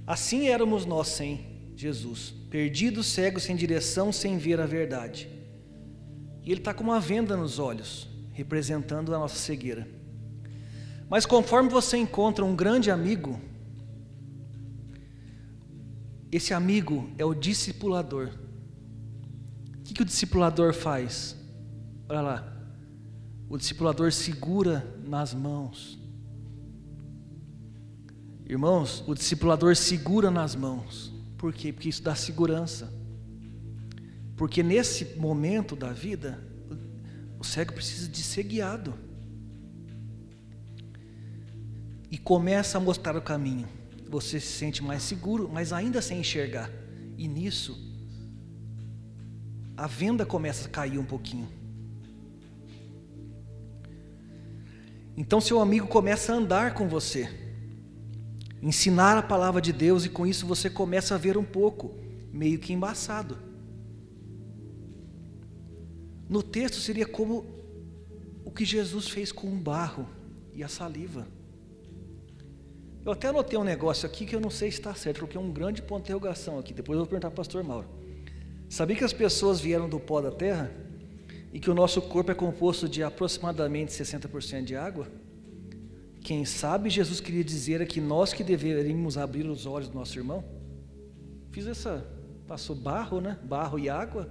Assim 0.07 0.49
éramos 0.49 0.87
nós 0.87 1.09
sem 1.09 1.73
Jesus, 1.77 2.35
perdidos, 2.51 3.07
cegos, 3.07 3.43
sem 3.43 3.55
direção, 3.57 4.11
sem 4.11 4.39
ver 4.39 4.61
a 4.61 4.67
verdade. 4.67 5.29
E 6.43 6.51
ele 6.51 6.61
está 6.61 6.75
com 6.75 6.83
uma 6.83 6.99
venda 6.99 7.37
nos 7.37 7.59
olhos, 7.59 8.09
representando 8.33 9.15
a 9.15 9.19
nossa 9.19 9.37
cegueira. 9.37 9.87
Mas 11.09 11.27
conforme 11.27 11.69
você 11.69 11.97
encontra 11.97 12.45
um 12.45 12.57
grande 12.57 12.91
amigo, 12.91 13.41
esse 16.33 16.55
amigo 16.55 17.11
é 17.19 17.25
o 17.25 17.35
discipulador 17.35 18.31
que, 19.91 19.95
que 19.95 20.03
o 20.03 20.05
discipulador 20.05 20.73
faz? 20.73 21.37
Olha 22.09 22.21
lá. 22.21 22.57
O 23.49 23.59
discipulador 23.59 24.13
segura 24.13 24.87
nas 25.05 25.35
mãos. 25.35 25.99
Irmãos, 28.47 29.03
o 29.07 29.15
discipulador 29.15 29.75
segura 29.75 30.31
nas 30.31 30.55
mãos. 30.55 31.13
Por 31.37 31.53
quê? 31.53 31.73
Porque 31.73 31.89
isso 31.89 32.03
dá 32.03 32.15
segurança. 32.15 32.93
Porque 34.37 34.63
nesse 34.63 35.17
momento 35.17 35.75
da 35.75 35.93
vida, 35.93 36.39
o 37.39 37.45
cego 37.45 37.73
precisa 37.73 38.09
de 38.09 38.23
ser 38.23 38.45
guiado. 38.45 38.95
E 42.11 42.17
começa 42.17 42.79
a 42.79 42.81
mostrar 42.81 43.17
o 43.17 43.23
caminho. 43.23 43.69
Você 44.09 44.39
se 44.41 44.53
sente 44.53 44.83
mais 44.83 45.03
seguro, 45.03 45.49
mas 45.53 45.73
ainda 45.73 46.01
sem 46.01 46.21
enxergar. 46.21 46.71
E 47.17 47.27
nisso, 47.29 47.90
a 49.81 49.87
venda 49.87 50.27
começa 50.27 50.69
a 50.69 50.71
cair 50.71 50.99
um 50.99 51.05
pouquinho. 51.07 51.49
Então 55.17 55.41
seu 55.41 55.59
amigo 55.59 55.87
começa 55.87 56.35
a 56.35 56.37
andar 56.37 56.75
com 56.75 56.87
você, 56.87 57.31
ensinar 58.61 59.17
a 59.17 59.23
palavra 59.23 59.59
de 59.59 59.73
Deus, 59.73 60.05
e 60.05 60.11
com 60.11 60.27
isso 60.27 60.47
você 60.47 60.69
começa 60.69 61.15
a 61.15 61.19
ver 61.19 61.39
um 61.39 61.45
pouco, 61.45 61.95
meio 62.31 62.59
que 62.59 62.75
embaçado. 62.75 63.39
No 66.29 66.43
texto 66.43 66.77
seria 66.77 67.07
como 67.07 67.47
o 68.45 68.51
que 68.51 68.67
Jesus 68.67 69.09
fez 69.09 69.33
com 69.33 69.47
o 69.49 69.57
barro 69.57 70.07
e 70.53 70.63
a 70.63 70.69
saliva. 70.69 71.27
Eu 73.03 73.13
até 73.13 73.29
anotei 73.29 73.59
um 73.59 73.65
negócio 73.65 74.07
aqui 74.07 74.27
que 74.27 74.37
eu 74.37 74.41
não 74.41 74.51
sei 74.51 74.71
se 74.71 74.77
está 74.77 74.95
certo, 74.95 75.21
porque 75.21 75.39
é 75.39 75.41
um 75.41 75.51
grande 75.51 75.81
ponto 75.81 76.03
de 76.03 76.11
interrogação 76.11 76.59
aqui. 76.59 76.75
Depois 76.75 76.99
eu 76.99 77.05
vou 77.05 77.09
perguntar 77.09 77.31
para 77.31 77.35
o 77.35 77.37
pastor 77.39 77.65
Mauro. 77.65 78.00
Sabia 78.71 78.95
que 78.95 79.03
as 79.03 79.13
pessoas 79.13 79.61
vieram 79.61 79.89
do 79.89 79.99
pó 79.99 80.21
da 80.21 80.31
terra 80.31 80.71
e 81.53 81.59
que 81.59 81.69
o 81.69 81.75
nosso 81.75 82.01
corpo 82.01 82.31
é 82.31 82.35
composto 82.37 82.89
de 82.89 83.03
aproximadamente 83.03 83.91
60% 83.91 84.63
de 84.63 84.77
água? 84.77 85.09
Quem 86.21 86.45
sabe 86.45 86.89
Jesus 86.89 87.19
queria 87.19 87.43
dizer 87.43 87.85
que 87.89 88.01
nós 88.01 88.33
que 88.33 88.45
deveríamos 88.45 89.19
abrir 89.19 89.45
os 89.49 89.67
olhos 89.67 89.89
do 89.89 89.97
nosso 89.97 90.17
irmão? 90.17 90.45
Fiz 91.51 91.67
essa, 91.67 92.07
passou 92.47 92.77
barro, 92.77 93.21
né? 93.21 93.37
Barro 93.43 93.77
e 93.77 93.89
água. 93.89 94.31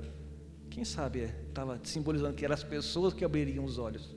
Quem 0.69 0.85
sabe 0.85 1.29
estava 1.49 1.75
é, 1.75 1.79
simbolizando 1.83 2.33
que 2.33 2.45
eram 2.45 2.55
as 2.55 2.63
pessoas 2.63 3.13
que 3.13 3.25
abririam 3.25 3.65
os 3.65 3.77
olhos 3.77 4.15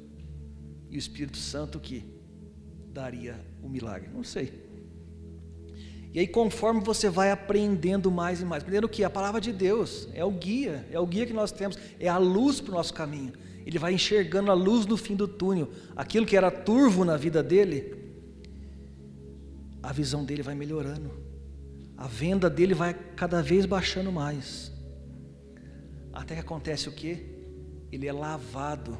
e 0.88 0.94
o 0.94 0.98
Espírito 1.00 1.38
Santo 1.38 1.80
que 1.80 2.04
daria 2.92 3.40
o 3.60 3.68
milagre. 3.68 4.08
Não 4.14 4.22
sei. 4.22 4.70
E 6.14 6.20
aí, 6.20 6.26
conforme 6.26 6.80
você 6.80 7.08
vai 7.08 7.30
aprendendo 7.30 8.10
mais 8.10 8.40
e 8.40 8.44
mais, 8.44 8.62
aprendendo 8.62 8.88
que 8.88 9.02
a 9.02 9.08
palavra 9.08 9.40
de 9.40 9.50
Deus 9.50 10.08
é 10.12 10.24
o 10.24 10.30
guia, 10.30 10.86
é 10.90 11.00
o 11.00 11.06
guia 11.06 11.24
que 11.24 11.32
nós 11.32 11.50
temos, 11.50 11.78
é 11.98 12.08
a 12.08 12.18
luz 12.18 12.60
para 12.60 12.72
o 12.72 12.74
nosso 12.74 12.92
caminho. 12.92 13.32
Ele 13.64 13.78
vai 13.78 13.94
enxergando 13.94 14.50
a 14.50 14.54
luz 14.54 14.84
no 14.84 14.96
fim 14.96 15.16
do 15.16 15.26
túnel. 15.26 15.70
Aquilo 15.96 16.26
que 16.26 16.36
era 16.36 16.50
turvo 16.50 17.04
na 17.04 17.16
vida 17.16 17.42
dele, 17.42 17.94
a 19.82 19.92
visão 19.92 20.24
dele 20.24 20.42
vai 20.42 20.54
melhorando. 20.54 21.10
a 21.96 22.06
venda 22.08 22.50
dele 22.50 22.74
vai 22.74 22.94
cada 22.94 23.40
vez 23.40 23.64
baixando 23.64 24.10
mais. 24.10 24.72
Até 26.12 26.34
que 26.34 26.40
acontece 26.40 26.88
o 26.88 26.92
quê? 26.92 27.24
Ele 27.90 28.06
é 28.06 28.12
lavado 28.12 28.98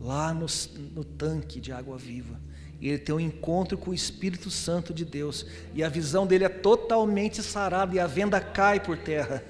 lá 0.00 0.32
no, 0.32 0.46
no 0.94 1.04
tanque 1.04 1.60
de 1.60 1.70
água 1.70 1.98
viva. 1.98 2.40
E 2.80 2.88
ele 2.88 2.98
tem 2.98 3.14
um 3.14 3.20
encontro 3.20 3.76
com 3.76 3.90
o 3.90 3.94
Espírito 3.94 4.50
Santo 4.50 4.94
de 4.94 5.04
Deus. 5.04 5.44
E 5.74 5.82
a 5.82 5.88
visão 5.88 6.26
dele 6.26 6.44
é 6.44 6.48
totalmente 6.48 7.42
sarada 7.42 7.94
e 7.94 7.98
a 7.98 8.06
venda 8.06 8.40
cai 8.40 8.78
por 8.78 8.96
terra. 8.96 9.42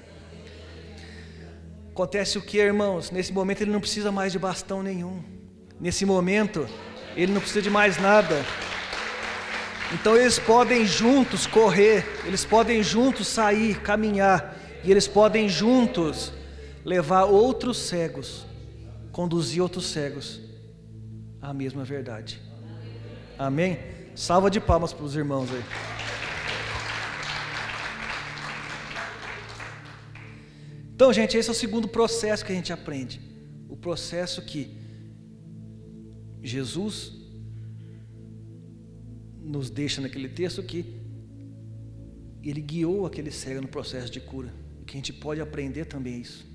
Acontece 1.91 2.37
o 2.37 2.41
que, 2.41 2.57
irmãos? 2.57 3.11
Nesse 3.11 3.31
momento 3.31 3.61
ele 3.61 3.71
não 3.71 3.79
precisa 3.79 4.11
mais 4.11 4.31
de 4.31 4.39
bastão 4.39 4.81
nenhum. 4.81 5.21
Nesse 5.79 6.05
momento, 6.05 6.67
ele 7.15 7.31
não 7.31 7.39
precisa 7.39 7.61
de 7.61 7.69
mais 7.69 7.99
nada. 7.99 8.43
Então 9.93 10.15
eles 10.15 10.37
podem 10.37 10.85
juntos 10.85 11.47
correr, 11.47 12.05
eles 12.25 12.45
podem 12.45 12.83
juntos 12.83 13.27
sair, 13.27 13.81
caminhar, 13.81 14.55
e 14.83 14.91
eles 14.91 15.07
podem 15.07 15.49
juntos 15.49 16.31
levar 16.85 17.25
outros 17.25 17.77
cegos, 17.77 18.45
conduzir 19.11 19.61
outros 19.61 19.87
cegos 19.87 20.39
à 21.41 21.53
mesma 21.53 21.83
verdade. 21.83 22.41
Amém? 23.39 23.79
Salva 24.13 24.51
de 24.51 24.59
palmas 24.59 24.91
para 24.91 25.05
os 25.05 25.15
irmãos 25.15 25.49
aí. 25.49 25.63
Então, 30.93 31.13
gente, 31.13 31.37
esse 31.37 31.47
é 31.47 31.51
o 31.53 31.55
segundo 31.55 31.87
processo 31.87 32.43
que 32.43 32.51
a 32.51 32.55
gente 32.55 32.73
aprende. 32.73 33.21
O 33.69 33.77
processo 33.77 34.41
que 34.41 34.77
Jesus 36.43 37.13
nos 39.41 39.69
deixa 39.69 40.01
naquele 40.01 40.27
texto 40.27 40.61
que 40.61 40.99
ele 42.43 42.59
guiou 42.59 43.05
aquele 43.05 43.31
cego 43.31 43.61
no 43.61 43.69
processo 43.69 44.11
de 44.11 44.19
cura. 44.19 44.53
E 44.81 44.83
que 44.83 44.95
a 44.95 44.97
gente 44.97 45.13
pode 45.13 45.39
aprender 45.39 45.85
também 45.85 46.19
isso. 46.19 46.45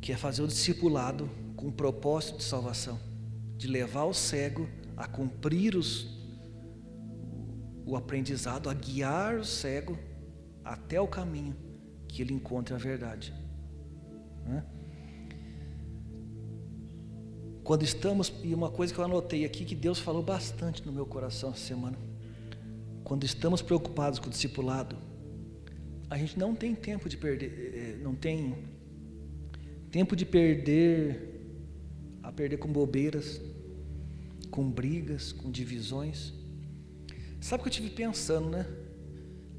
Que 0.00 0.10
é 0.10 0.16
fazer 0.16 0.42
o 0.42 0.48
discipulado 0.48 1.30
com 1.60 1.68
o 1.68 1.72
propósito 1.72 2.38
de 2.38 2.44
salvação, 2.44 2.98
de 3.58 3.68
levar 3.68 4.04
o 4.04 4.14
cego 4.14 4.66
a 4.96 5.06
cumprir 5.06 5.76
os, 5.76 6.06
o 7.84 7.96
aprendizado, 7.96 8.70
a 8.70 8.74
guiar 8.74 9.36
o 9.36 9.44
cego 9.44 9.98
até 10.64 10.98
o 10.98 11.06
caminho 11.06 11.54
que 12.08 12.22
ele 12.22 12.32
encontre 12.32 12.74
a 12.74 12.78
verdade. 12.78 13.34
Né? 14.46 14.64
Quando 17.62 17.82
estamos, 17.82 18.32
e 18.42 18.54
uma 18.54 18.70
coisa 18.70 18.94
que 18.94 18.98
eu 18.98 19.04
anotei 19.04 19.44
aqui 19.44 19.66
que 19.66 19.74
Deus 19.74 19.98
falou 19.98 20.22
bastante 20.22 20.84
no 20.86 20.90
meu 20.90 21.04
coração 21.04 21.50
essa 21.50 21.58
semana. 21.58 21.98
Quando 23.04 23.24
estamos 23.24 23.60
preocupados 23.60 24.18
com 24.18 24.28
o 24.28 24.30
discipulado, 24.30 24.96
a 26.08 26.16
gente 26.16 26.38
não 26.38 26.54
tem 26.54 26.74
tempo 26.74 27.06
de 27.06 27.18
perder, 27.18 27.46
eh, 27.46 27.78
eh, 27.78 28.02
não 28.02 28.14
tem 28.14 28.56
tempo 29.90 30.16
de 30.16 30.24
perder, 30.24 31.29
a 32.22 32.32
perder 32.32 32.58
com 32.58 32.72
bobeiras, 32.72 33.40
com 34.50 34.70
brigas, 34.70 35.32
com 35.32 35.50
divisões. 35.50 36.32
Sabe 37.40 37.60
o 37.60 37.64
que 37.64 37.68
eu 37.68 37.72
tive 37.72 37.90
pensando, 37.90 38.50
né? 38.50 38.66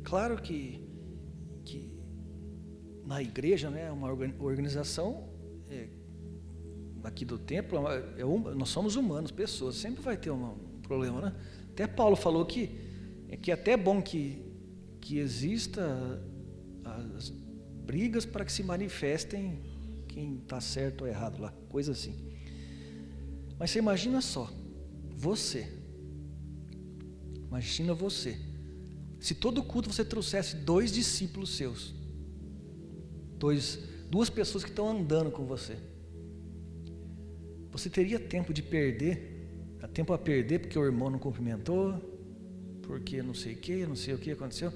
Claro 0.03 0.41
que 0.41 0.81
na 3.11 3.21
igreja, 3.21 3.69
né, 3.69 3.91
uma 3.91 4.09
organização 4.39 5.27
é, 5.69 5.89
aqui 7.03 7.25
do 7.25 7.37
templo, 7.37 7.85
é, 7.89 8.21
é 8.21 8.25
um, 8.25 8.39
nós 8.55 8.69
somos 8.69 8.95
humanos, 8.95 9.31
pessoas, 9.31 9.75
sempre 9.75 10.01
vai 10.01 10.15
ter 10.15 10.31
um 10.31 10.55
problema, 10.81 11.19
né? 11.19 11.35
Até 11.73 11.87
Paulo 11.87 12.15
falou 12.15 12.45
que 12.45 12.69
é 13.27 13.35
que 13.35 13.51
é 13.51 13.53
até 13.53 13.75
bom 13.75 14.01
que 14.01 14.41
que 15.01 15.17
exista 15.17 15.83
as 16.85 17.29
brigas 17.29 18.25
para 18.25 18.45
que 18.45 18.51
se 18.51 18.63
manifestem 18.63 19.59
quem 20.07 20.37
está 20.37 20.61
certo 20.61 21.01
ou 21.01 21.07
errado 21.07 21.41
lá, 21.41 21.51
coisa 21.67 21.91
assim. 21.91 22.30
Mas 23.61 23.69
você 23.69 23.77
imagina 23.77 24.21
só, 24.21 24.51
você, 25.15 25.71
imagina 27.47 27.93
você, 27.93 28.35
se 29.19 29.35
todo 29.35 29.61
culto 29.61 29.93
você 29.93 30.03
trouxesse 30.03 30.55
dois 30.55 30.91
discípulos 30.91 31.55
seus, 31.55 31.93
dois, 33.37 33.77
duas 34.09 34.31
pessoas 34.31 34.63
que 34.63 34.71
estão 34.71 34.89
andando 34.89 35.29
com 35.29 35.45
você. 35.45 35.77
Você 37.69 37.87
teria 37.87 38.19
tempo 38.19 38.51
de 38.51 38.63
perder, 38.63 39.77
tempo 39.93 40.11
a 40.11 40.17
perder 40.17 40.61
porque 40.61 40.79
o 40.79 40.83
irmão 40.83 41.11
não 41.11 41.19
cumprimentou, 41.19 42.01
porque 42.81 43.21
não 43.21 43.35
sei 43.35 43.53
o 43.53 43.57
que, 43.57 43.85
não 43.85 43.95
sei 43.95 44.15
o 44.15 44.17
que 44.17 44.31
aconteceu. 44.31 44.73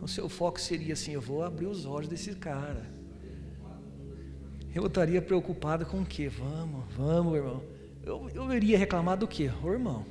O 0.00 0.08
seu 0.08 0.30
foco 0.30 0.58
seria 0.58 0.94
assim: 0.94 1.12
eu 1.12 1.20
vou 1.20 1.42
abrir 1.42 1.66
os 1.66 1.84
olhos 1.84 2.08
desse 2.08 2.34
cara. 2.36 2.90
Eu 4.74 4.86
estaria 4.86 5.20
preocupado 5.20 5.84
com 5.84 6.00
o 6.00 6.06
quê? 6.06 6.30
Vamos, 6.30 6.86
vamos, 6.96 7.34
irmão. 7.34 7.71
Eu, 8.02 8.28
eu 8.34 8.52
iria 8.52 8.76
reclamar 8.76 9.16
do 9.16 9.28
quê? 9.28 9.50
Ô 9.62 9.72
irmão, 9.72 10.04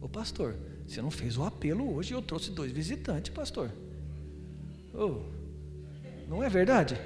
ô 0.00 0.08
pastor, 0.08 0.56
você 0.86 1.00
não 1.00 1.10
fez 1.10 1.36
o 1.38 1.44
apelo 1.44 1.94
hoje 1.94 2.12
e 2.12 2.16
eu 2.16 2.22
trouxe 2.22 2.50
dois 2.50 2.72
visitantes, 2.72 3.32
pastor. 3.32 3.70
Ô, 4.92 5.22
não 6.28 6.42
é 6.42 6.48
verdade? 6.48 6.96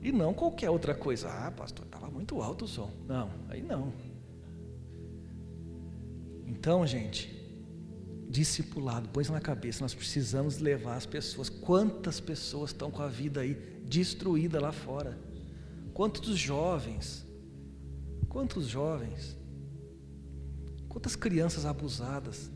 E 0.00 0.12
não 0.12 0.32
qualquer 0.32 0.70
outra 0.70 0.94
coisa. 0.94 1.28
Ah, 1.28 1.50
pastor, 1.50 1.84
estava 1.84 2.08
muito 2.08 2.40
alto 2.40 2.64
o 2.64 2.68
som. 2.68 2.90
Não, 3.06 3.30
aí 3.48 3.60
não. 3.60 3.92
Então, 6.46 6.86
gente, 6.86 7.36
discipulado, 8.28 9.08
põe 9.08 9.24
na 9.24 9.40
cabeça, 9.40 9.82
nós 9.82 9.94
precisamos 9.94 10.58
levar 10.58 10.96
as 10.96 11.06
pessoas. 11.06 11.48
Quantas 11.48 12.20
pessoas 12.20 12.70
estão 12.70 12.90
com 12.90 13.02
a 13.02 13.08
vida 13.08 13.40
aí 13.40 13.54
destruída 13.84 14.60
lá 14.60 14.70
fora? 14.70 15.18
Quantos 15.92 16.38
jovens? 16.38 17.27
Quantos 18.28 18.66
jovens? 18.66 19.36
Quantas 20.88 21.16
crianças 21.16 21.64
abusadas 21.64 22.50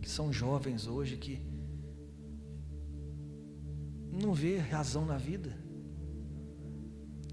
que 0.00 0.08
são 0.08 0.32
jovens 0.32 0.86
hoje 0.86 1.16
que 1.16 1.40
não 4.14 4.32
vê 4.32 4.58
razão 4.58 5.04
na 5.04 5.16
vida. 5.16 5.56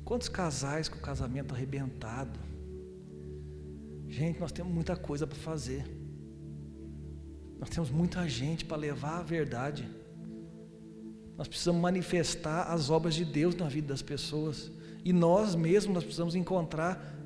Quantos 0.04 0.28
casais 0.28 0.90
com 0.90 0.98
o 0.98 1.02
casamento 1.02 1.54
arrebentado? 1.54 2.40
Gente, 4.08 4.40
nós 4.40 4.52
temos 4.52 4.74
muita 4.74 4.96
coisa 4.96 5.28
para 5.28 5.38
fazer. 5.38 5.86
Nós 7.60 7.70
temos 7.70 7.90
muita 7.90 8.28
gente 8.28 8.66
para 8.66 8.78
levar 8.78 9.20
a 9.20 9.24
verdade. 9.24 9.88
Nós 11.38 11.48
precisamos 11.48 11.82
manifestar 11.82 12.64
as 12.64 12.90
obras 12.90 13.16
de 13.16 13.24
Deus 13.24 13.56
na 13.56 13.70
vida 13.70 13.88
das 13.88 14.02
pessoas. 14.02 14.72
E 15.06 15.14
nós 15.14 15.56
mesmos 15.56 15.94
nós 15.94 16.04
precisamos 16.04 16.36
encontrar 16.36 17.21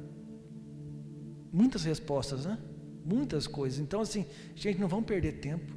muitas 1.55 1.85
respostas, 1.85 2.45
né? 2.45 2.57
Muitas 3.05 3.47
coisas. 3.47 3.79
Então, 3.79 4.01
assim, 4.01 4.25
gente, 4.55 4.77
não 4.77 4.89
vamos 4.89 5.05
perder 5.05 5.39
tempo. 5.39 5.73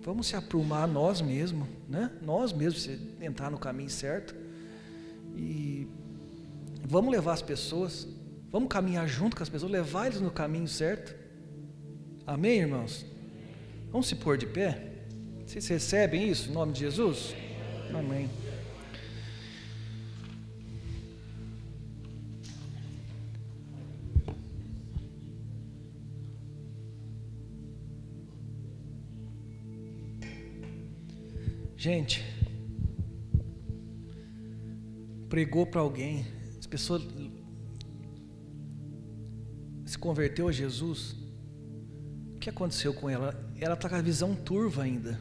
Vamos 0.00 0.28
se 0.28 0.34
aprumar 0.34 0.88
nós 0.88 1.20
mesmos, 1.20 1.68
né? 1.86 2.10
Nós 2.22 2.50
mesmos 2.50 2.88
entrar 3.20 3.50
no 3.50 3.58
caminho 3.58 3.90
certo 3.90 4.34
e 5.36 5.86
vamos 6.82 7.12
levar 7.12 7.34
as 7.34 7.42
pessoas, 7.42 8.08
vamos 8.50 8.70
caminhar 8.70 9.06
junto 9.06 9.36
com 9.36 9.42
as 9.42 9.50
pessoas, 9.50 9.70
levar 9.70 10.06
eles 10.06 10.22
no 10.22 10.30
caminho 10.30 10.66
certo. 10.66 11.14
Amém, 12.26 12.60
irmãos? 12.60 13.04
Vamos 13.90 14.06
se 14.06 14.16
pôr 14.16 14.38
de 14.38 14.46
pé? 14.46 15.04
Vocês 15.44 15.68
recebem 15.68 16.30
isso 16.30 16.48
em 16.48 16.52
nome 16.54 16.72
de 16.72 16.80
Jesus? 16.80 17.34
Amém. 17.94 18.30
Gente, 31.80 32.22
pregou 35.30 35.64
para 35.64 35.80
alguém, 35.80 36.26
as 36.58 36.66
pessoas 36.66 37.02
se 39.86 39.96
converteu 39.96 40.48
a 40.48 40.52
Jesus. 40.52 41.16
O 42.34 42.38
que 42.38 42.50
aconteceu 42.50 42.92
com 42.92 43.08
ela? 43.08 43.34
Ela 43.58 43.72
está 43.72 43.88
com 43.88 43.94
a 43.94 44.02
visão 44.02 44.34
turva 44.34 44.82
ainda. 44.82 45.18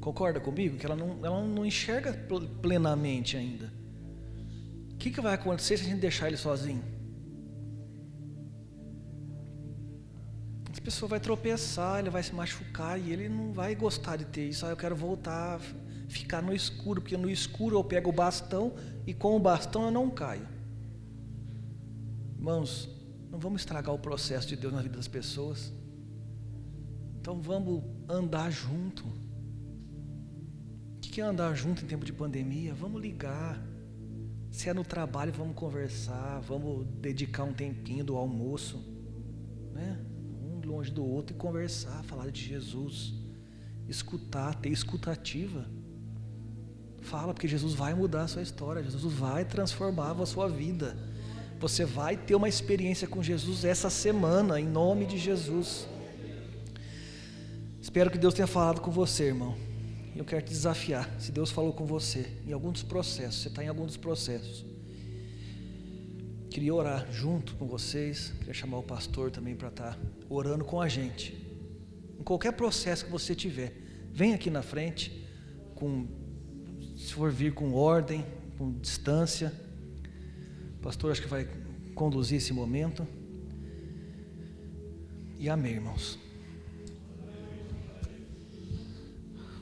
Concorda 0.00 0.40
comigo? 0.40 0.78
Que 0.78 0.86
ela 0.86 0.96
não, 0.96 1.22
ela 1.22 1.44
não 1.46 1.66
enxerga 1.66 2.14
plenamente 2.62 3.36
ainda. 3.36 3.70
O 4.90 4.96
que, 4.96 5.10
que 5.10 5.20
vai 5.20 5.34
acontecer 5.34 5.76
se 5.76 5.84
a 5.84 5.88
gente 5.90 6.00
deixar 6.00 6.28
ele 6.28 6.38
sozinho? 6.38 6.82
Pessoa 10.80 11.08
vai 11.08 11.20
tropeçar, 11.20 11.98
ele 11.98 12.10
vai 12.10 12.22
se 12.22 12.34
machucar 12.34 13.00
e 13.00 13.12
ele 13.12 13.28
não 13.28 13.52
vai 13.52 13.74
gostar 13.74 14.16
de 14.16 14.24
ter 14.24 14.48
isso. 14.48 14.66
Ah, 14.66 14.70
eu 14.70 14.76
quero 14.76 14.96
voltar, 14.96 15.60
ficar 16.08 16.42
no 16.42 16.54
escuro, 16.54 17.00
porque 17.00 17.16
no 17.16 17.30
escuro 17.30 17.76
eu 17.76 17.84
pego 17.84 18.10
o 18.10 18.12
bastão 18.12 18.74
e 19.06 19.14
com 19.14 19.36
o 19.36 19.40
bastão 19.40 19.84
eu 19.84 19.90
não 19.90 20.10
caio. 20.10 20.48
Irmãos, 22.36 22.88
Não 23.30 23.40
vamos 23.40 23.60
estragar 23.60 23.94
o 23.94 23.98
processo 23.98 24.48
de 24.48 24.56
Deus 24.56 24.72
na 24.72 24.80
vida 24.80 24.96
das 24.96 25.08
pessoas. 25.08 25.70
Então 27.20 27.42
vamos 27.42 27.82
andar 28.08 28.50
junto. 28.50 29.04
O 29.04 31.00
que 31.00 31.20
é 31.20 31.24
andar 31.24 31.54
junto 31.54 31.84
em 31.84 31.86
tempo 31.86 32.04
de 32.04 32.12
pandemia? 32.12 32.72
Vamos 32.72 33.02
ligar. 33.02 33.60
Se 34.50 34.70
é 34.70 34.72
no 34.72 34.84
trabalho, 34.84 35.32
vamos 35.32 35.54
conversar, 35.54 36.40
vamos 36.40 36.86
dedicar 36.98 37.44
um 37.44 37.52
tempinho 37.52 38.02
do 38.04 38.16
almoço, 38.16 38.82
né? 39.74 40.00
Longe 40.66 40.90
do 40.90 41.04
outro 41.04 41.34
e 41.34 41.38
conversar, 41.38 42.02
falar 42.04 42.30
de 42.30 42.42
Jesus, 42.42 43.14
escutar, 43.88 44.54
ter 44.56 44.70
escutativa. 44.70 45.66
Fala, 47.00 47.32
porque 47.32 47.46
Jesus 47.46 47.74
vai 47.74 47.94
mudar 47.94 48.22
a 48.22 48.28
sua 48.28 48.42
história, 48.42 48.82
Jesus 48.82 49.14
vai 49.14 49.44
transformar 49.44 50.10
a 50.20 50.26
sua 50.26 50.48
vida. 50.48 50.96
Você 51.60 51.84
vai 51.84 52.16
ter 52.16 52.34
uma 52.34 52.48
experiência 52.48 53.06
com 53.08 53.22
Jesus 53.22 53.64
essa 53.64 53.88
semana, 53.88 54.60
em 54.60 54.66
nome 54.66 55.06
de 55.06 55.16
Jesus. 55.16 55.86
Espero 57.80 58.10
que 58.10 58.18
Deus 58.18 58.34
tenha 58.34 58.46
falado 58.46 58.80
com 58.80 58.90
você, 58.90 59.24
irmão. 59.24 59.56
Eu 60.14 60.24
quero 60.24 60.42
te 60.42 60.48
desafiar. 60.48 61.08
Se 61.18 61.30
Deus 61.30 61.50
falou 61.50 61.72
com 61.72 61.86
você 61.86 62.26
em 62.46 62.52
algum 62.52 62.72
dos 62.72 62.82
processos, 62.82 63.42
você 63.42 63.48
está 63.48 63.62
em 63.62 63.68
algum 63.68 63.86
dos 63.86 63.96
processos. 63.96 64.64
Queria 66.56 66.74
orar 66.74 67.06
junto 67.12 67.54
com 67.56 67.66
vocês. 67.66 68.32
Queria 68.38 68.54
chamar 68.54 68.78
o 68.78 68.82
pastor 68.82 69.30
também 69.30 69.54
para 69.54 69.68
estar 69.68 69.92
tá 69.92 69.98
orando 70.26 70.64
com 70.64 70.80
a 70.80 70.88
gente. 70.88 71.36
Em 72.18 72.22
qualquer 72.22 72.52
processo 72.52 73.04
que 73.04 73.10
você 73.10 73.34
tiver, 73.34 73.74
vem 74.10 74.32
aqui 74.32 74.48
na 74.48 74.62
frente, 74.62 75.22
com, 75.74 76.08
se 76.96 77.12
for 77.12 77.30
vir 77.30 77.52
com 77.52 77.74
ordem, 77.74 78.24
com 78.56 78.72
distância. 78.72 79.52
O 80.78 80.80
pastor 80.80 81.12
acho 81.12 81.20
que 81.20 81.28
vai 81.28 81.46
conduzir 81.94 82.38
esse 82.38 82.54
momento. 82.54 83.06
E 85.38 85.50
amém, 85.50 85.72
irmãos. 85.72 86.18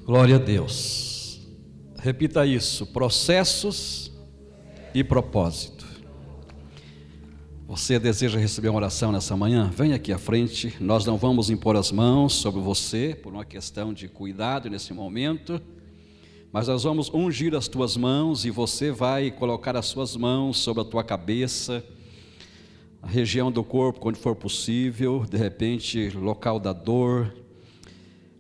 Glória 0.06 0.36
a 0.36 0.38
Deus. 0.38 1.44
Repita 1.98 2.46
isso: 2.46 2.86
processos 2.86 4.12
e 4.94 5.02
propósito. 5.02 5.73
Você 7.66 7.98
deseja 7.98 8.38
receber 8.38 8.68
uma 8.68 8.76
oração 8.76 9.10
nessa 9.10 9.34
manhã? 9.34 9.70
Vem 9.74 9.94
aqui 9.94 10.12
à 10.12 10.18
frente. 10.18 10.74
Nós 10.78 11.06
não 11.06 11.16
vamos 11.16 11.48
impor 11.48 11.76
as 11.76 11.90
mãos 11.90 12.34
sobre 12.34 12.60
você 12.60 13.18
por 13.20 13.32
uma 13.32 13.44
questão 13.44 13.94
de 13.94 14.06
cuidado 14.06 14.68
nesse 14.68 14.92
momento, 14.92 15.58
mas 16.52 16.68
nós 16.68 16.82
vamos 16.82 17.08
ungir 17.08 17.54
as 17.54 17.66
tuas 17.66 17.96
mãos 17.96 18.44
e 18.44 18.50
você 18.50 18.92
vai 18.92 19.30
colocar 19.30 19.76
as 19.76 19.86
suas 19.86 20.14
mãos 20.14 20.58
sobre 20.58 20.82
a 20.82 20.84
tua 20.84 21.02
cabeça, 21.02 21.82
a 23.00 23.08
região 23.08 23.50
do 23.50 23.64
corpo, 23.64 24.10
onde 24.10 24.18
for 24.18 24.36
possível, 24.36 25.24
de 25.28 25.38
repente, 25.38 26.10
local 26.10 26.60
da 26.60 26.74
dor, 26.74 27.34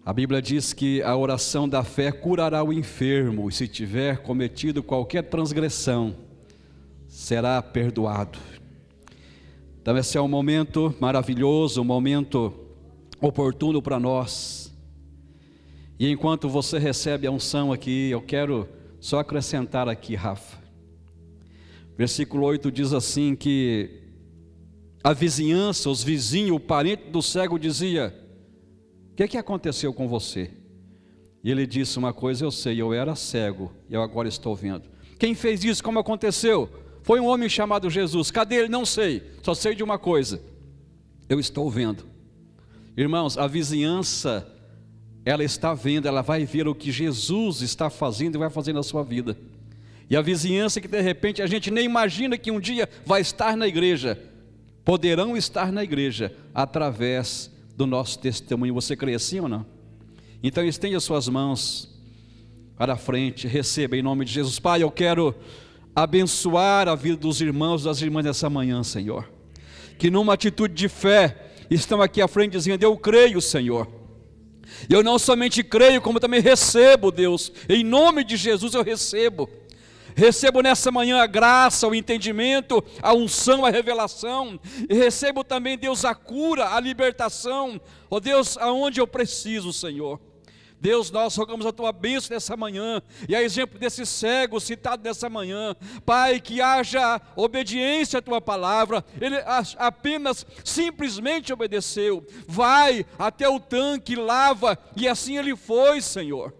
a 0.04 0.12
Bíblia 0.12 0.42
diz 0.42 0.74
que 0.74 1.02
a 1.02 1.16
oração 1.16 1.66
da 1.66 1.82
fé 1.82 2.12
curará 2.12 2.62
o 2.62 2.74
enfermo, 2.74 3.48
e 3.48 3.52
se 3.52 3.66
tiver 3.66 4.18
cometido 4.18 4.82
qualquer 4.82 5.22
transgressão, 5.22 6.14
será 7.08 7.62
perdoado. 7.62 8.38
Então, 9.84 9.98
esse 9.98 10.16
é 10.16 10.20
um 10.22 10.26
momento 10.26 10.94
maravilhoso, 10.98 11.82
um 11.82 11.84
momento 11.84 12.54
oportuno 13.20 13.82
para 13.82 14.00
nós. 14.00 14.74
E 16.00 16.10
enquanto 16.10 16.48
você 16.48 16.78
recebe 16.78 17.26
a 17.26 17.30
unção 17.30 17.70
aqui, 17.70 18.08
eu 18.08 18.22
quero 18.22 18.66
só 18.98 19.18
acrescentar 19.18 19.86
aqui, 19.86 20.14
Rafa. 20.14 20.56
Versículo 21.98 22.46
8 22.46 22.72
diz 22.72 22.94
assim: 22.94 23.36
que 23.36 24.00
a 25.02 25.12
vizinhança, 25.12 25.90
os 25.90 26.02
vizinhos, 26.02 26.56
o 26.56 26.60
parente 26.60 27.10
do 27.10 27.20
cego 27.20 27.58
dizia: 27.58 28.18
o 29.12 29.16
que, 29.16 29.28
que 29.28 29.36
aconteceu 29.36 29.92
com 29.92 30.08
você? 30.08 30.50
E 31.44 31.50
ele 31.50 31.66
disse 31.66 31.98
uma 31.98 32.14
coisa, 32.14 32.46
eu 32.46 32.50
sei, 32.50 32.80
eu 32.80 32.94
era 32.94 33.14
cego, 33.14 33.70
e 33.90 33.92
eu 33.92 34.00
agora 34.00 34.28
estou 34.28 34.56
vendo. 34.56 34.88
Quem 35.18 35.34
fez 35.34 35.62
isso? 35.62 35.84
Como 35.84 35.98
aconteceu? 35.98 36.70
Foi 37.04 37.20
um 37.20 37.26
homem 37.26 37.50
chamado 37.50 37.90
Jesus. 37.90 38.30
Cadê 38.30 38.56
ele? 38.56 38.68
Não 38.68 38.84
sei. 38.86 39.22
Só 39.42 39.54
sei 39.54 39.74
de 39.74 39.84
uma 39.84 39.98
coisa. 39.98 40.40
Eu 41.28 41.38
estou 41.38 41.70
vendo. 41.70 42.04
Irmãos, 42.96 43.36
a 43.36 43.46
vizinhança, 43.46 44.50
ela 45.22 45.44
está 45.44 45.74
vendo, 45.74 46.08
ela 46.08 46.22
vai 46.22 46.46
ver 46.46 46.66
o 46.66 46.74
que 46.74 46.90
Jesus 46.90 47.60
está 47.60 47.90
fazendo 47.90 48.36
e 48.36 48.38
vai 48.38 48.48
fazer 48.48 48.72
na 48.72 48.82
sua 48.82 49.04
vida. 49.04 49.36
E 50.08 50.16
a 50.16 50.22
vizinhança 50.22 50.80
que 50.80 50.88
de 50.88 51.00
repente 51.02 51.42
a 51.42 51.46
gente 51.46 51.70
nem 51.70 51.84
imagina 51.84 52.38
que 52.38 52.50
um 52.50 52.58
dia 52.58 52.88
vai 53.04 53.20
estar 53.20 53.54
na 53.54 53.68
igreja, 53.68 54.18
poderão 54.82 55.36
estar 55.36 55.70
na 55.70 55.84
igreja 55.84 56.34
através 56.54 57.50
do 57.76 57.86
nosso 57.86 58.18
testemunho. 58.18 58.72
Você 58.72 58.96
crê 58.96 59.14
assim 59.14 59.40
ou 59.40 59.48
não? 59.48 59.66
Então 60.42 60.64
estende 60.64 60.96
as 60.96 61.04
suas 61.04 61.28
mãos 61.28 61.86
para 62.78 62.94
a 62.94 62.96
frente, 62.96 63.46
receba 63.46 63.94
em 63.94 64.02
nome 64.02 64.24
de 64.24 64.32
Jesus. 64.32 64.58
Pai, 64.58 64.82
eu 64.82 64.90
quero 64.90 65.34
abençoar 65.94 66.88
a 66.88 66.94
vida 66.94 67.16
dos 67.16 67.40
irmãos 67.40 67.82
e 67.82 67.84
das 67.84 68.00
irmãs 68.00 68.24
nessa 68.24 68.50
manhã, 68.50 68.82
Senhor. 68.82 69.30
Que 69.98 70.10
numa 70.10 70.34
atitude 70.34 70.74
de 70.74 70.88
fé 70.88 71.52
estão 71.70 72.02
aqui 72.02 72.20
à 72.20 72.28
frente 72.28 72.52
dizendo: 72.52 72.82
Eu 72.82 72.96
creio, 72.96 73.40
Senhor. 73.40 73.88
Eu 74.88 75.02
não 75.02 75.18
somente 75.18 75.62
creio, 75.62 76.00
como 76.00 76.18
também 76.18 76.40
recebo, 76.40 77.10
Deus. 77.10 77.52
Em 77.68 77.84
nome 77.84 78.24
de 78.24 78.36
Jesus 78.36 78.74
eu 78.74 78.82
recebo. 78.82 79.48
Recebo 80.16 80.60
nessa 80.60 80.92
manhã 80.92 81.18
a 81.20 81.26
graça, 81.26 81.88
o 81.88 81.94
entendimento, 81.94 82.82
a 83.02 83.12
unção, 83.12 83.64
a 83.64 83.70
revelação. 83.70 84.58
E 84.88 84.94
recebo 84.94 85.42
também, 85.42 85.76
Deus, 85.76 86.04
a 86.04 86.14
cura, 86.14 86.74
a 86.74 86.80
libertação. 86.80 87.80
Ó 88.10 88.16
oh, 88.16 88.20
Deus, 88.20 88.56
aonde 88.58 89.00
eu 89.00 89.06
preciso, 89.06 89.72
Senhor. 89.72 90.20
Deus, 90.84 91.10
nós 91.10 91.34
rogamos 91.34 91.64
a 91.64 91.72
tua 91.72 91.90
bênção 91.92 92.34
nessa 92.34 92.58
manhã, 92.58 93.00
e 93.26 93.34
a 93.34 93.42
exemplo 93.42 93.78
desse 93.78 94.04
cego 94.04 94.60
citado 94.60 95.02
nessa 95.02 95.30
manhã, 95.30 95.74
Pai, 96.04 96.38
que 96.38 96.60
haja 96.60 97.22
obediência 97.34 98.18
à 98.18 98.22
tua 98.22 98.38
palavra, 98.38 99.02
ele 99.18 99.36
apenas 99.78 100.44
simplesmente 100.62 101.54
obedeceu, 101.54 102.22
vai 102.46 103.06
até 103.18 103.48
o 103.48 103.58
tanque, 103.58 104.14
lava, 104.14 104.78
e 104.94 105.08
assim 105.08 105.38
ele 105.38 105.56
foi, 105.56 106.02
Senhor. 106.02 106.52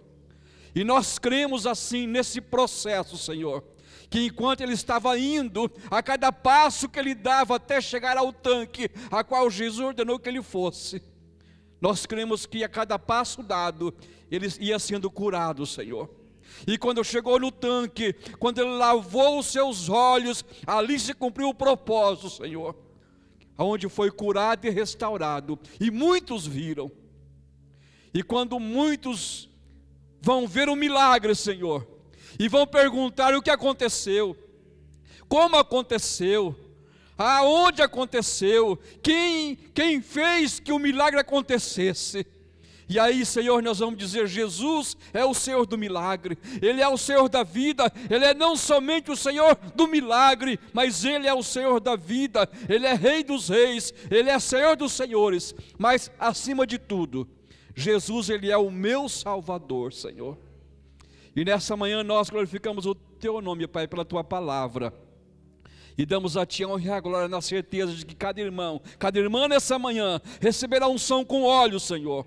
E 0.73 0.83
nós 0.83 1.19
cremos 1.19 1.67
assim 1.67 2.07
nesse 2.07 2.41
processo, 2.41 3.19
Senhor, 3.19 3.63
que 4.09 4.25
enquanto 4.25 4.61
ele 4.61 4.73
estava 4.73 5.19
indo, 5.19 5.71
a 5.91 6.01
cada 6.01 6.31
passo 6.31 6.89
que 6.89 6.97
ele 6.97 7.13
dava 7.13 7.57
até 7.57 7.79
chegar 7.79 8.17
ao 8.17 8.33
tanque, 8.33 8.89
a 9.11 9.23
qual 9.23 9.51
Jesus 9.51 9.85
ordenou 9.85 10.17
que 10.17 10.27
ele 10.27 10.41
fosse, 10.41 10.99
nós 11.79 12.05
cremos 12.05 12.47
que 12.47 12.63
a 12.63 12.69
cada 12.69 12.97
passo 12.97 13.43
dado, 13.43 13.93
ele 14.31 14.47
ia 14.59 14.79
sendo 14.79 15.09
curado, 15.09 15.65
Senhor. 15.65 16.09
E 16.67 16.77
quando 16.77 17.03
chegou 17.03 17.39
no 17.39 17.51
tanque, 17.51 18.13
quando 18.39 18.59
ele 18.59 18.77
lavou 18.77 19.39
os 19.39 19.47
seus 19.47 19.89
olhos, 19.89 20.43
ali 20.65 20.99
se 20.99 21.13
cumpriu 21.13 21.49
o 21.49 21.53
propósito, 21.53 22.29
Senhor, 22.29 22.75
aonde 23.57 23.89
foi 23.89 24.09
curado 24.09 24.65
e 24.65 24.69
restaurado. 24.69 25.59
E 25.79 25.91
muitos 25.91 26.47
viram. 26.47 26.91
E 28.13 28.23
quando 28.23 28.59
muitos 28.59 29.49
vão 30.21 30.47
ver 30.47 30.69
o 30.69 30.75
milagre, 30.75 31.35
Senhor, 31.35 31.85
e 32.39 32.47
vão 32.47 32.65
perguntar 32.65 33.35
o 33.35 33.41
que 33.41 33.49
aconteceu, 33.49 34.35
como 35.27 35.57
aconteceu, 35.57 36.55
aonde 37.17 37.81
aconteceu, 37.81 38.79
quem, 39.01 39.55
quem 39.55 40.01
fez 40.01 40.59
que 40.59 40.71
o 40.71 40.79
milagre 40.79 41.19
acontecesse. 41.19 42.25
E 42.87 42.99
aí, 42.99 43.25
Senhor, 43.25 43.63
nós 43.63 43.79
vamos 43.79 43.97
dizer: 43.97 44.27
Jesus 44.27 44.95
é 45.11 45.25
o 45.25 45.33
Senhor 45.33 45.65
do 45.65 45.77
milagre, 45.77 46.37
Ele 46.61 46.81
é 46.81 46.87
o 46.87 46.97
Senhor 46.97 47.27
da 47.27 47.43
vida, 47.43 47.91
Ele 48.09 48.25
é 48.25 48.33
não 48.33 48.55
somente 48.55 49.09
o 49.09 49.15
Senhor 49.15 49.55
do 49.75 49.87
milagre, 49.87 50.59
mas 50.71 51.03
Ele 51.03 51.27
é 51.27 51.33
o 51.33 51.41
Senhor 51.41 51.79
da 51.79 51.95
vida, 51.95 52.47
Ele 52.69 52.85
é 52.85 52.93
Rei 52.93 53.23
dos 53.23 53.49
Reis, 53.49 53.93
Ele 54.11 54.29
é 54.29 54.37
Senhor 54.37 54.75
dos 54.75 54.93
Senhores, 54.93 55.55
mas 55.77 56.11
acima 56.19 56.67
de 56.67 56.77
tudo, 56.77 57.27
Jesus, 57.75 58.29
Ele 58.29 58.51
é 58.51 58.57
o 58.57 58.69
meu 58.69 59.09
Salvador, 59.09 59.91
Senhor. 59.91 60.37
E 61.35 61.43
nessa 61.43 61.75
manhã 61.75 62.03
nós 62.03 62.29
glorificamos 62.29 62.85
o 62.85 62.93
Teu 62.95 63.41
nome, 63.41 63.67
Pai, 63.67 63.87
pela 63.87 64.05
Tua 64.05 64.23
palavra. 64.23 64.93
E 65.97 66.05
damos 66.05 66.37
a 66.37 66.45
Ti 66.45 66.63
a 66.63 66.67
honra 66.67 66.85
e 66.85 66.91
a 66.91 66.99
glória 66.99 67.27
na 67.27 67.41
certeza 67.41 67.93
de 67.93 68.05
que 68.05 68.15
cada 68.15 68.39
irmão, 68.39 68.81
cada 68.99 69.17
irmã 69.17 69.47
nessa 69.47 69.79
manhã 69.79 70.21
receberá 70.39 70.87
unção 70.87 71.25
com 71.25 71.43
óleo, 71.43 71.79
Senhor. 71.79 72.25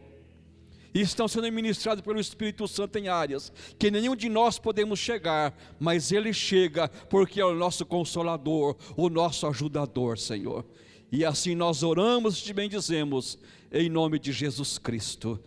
E 0.94 1.00
estão 1.00 1.28
sendo 1.28 1.50
ministrados 1.52 2.02
pelo 2.02 2.18
Espírito 2.18 2.66
Santo 2.66 2.98
em 2.98 3.08
áreas 3.08 3.52
que 3.78 3.90
nenhum 3.90 4.16
de 4.16 4.28
nós 4.28 4.58
podemos 4.58 4.98
chegar, 4.98 5.56
mas 5.78 6.12
Ele 6.12 6.32
chega 6.32 6.88
porque 6.88 7.40
é 7.40 7.44
o 7.44 7.54
nosso 7.54 7.84
consolador, 7.84 8.76
o 8.96 9.08
nosso 9.08 9.46
ajudador, 9.46 10.18
Senhor. 10.18 10.64
E 11.10 11.24
assim 11.24 11.54
nós 11.54 11.82
oramos 11.82 12.38
e 12.38 12.44
te 12.44 12.52
bendizemos, 12.52 13.38
em 13.72 13.88
nome 13.88 14.18
de 14.18 14.32
Jesus 14.32 14.78
Cristo. 14.78 15.38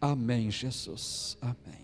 Amém, 0.00 0.50
Jesus. 0.50 1.36
Amém. 1.40 1.79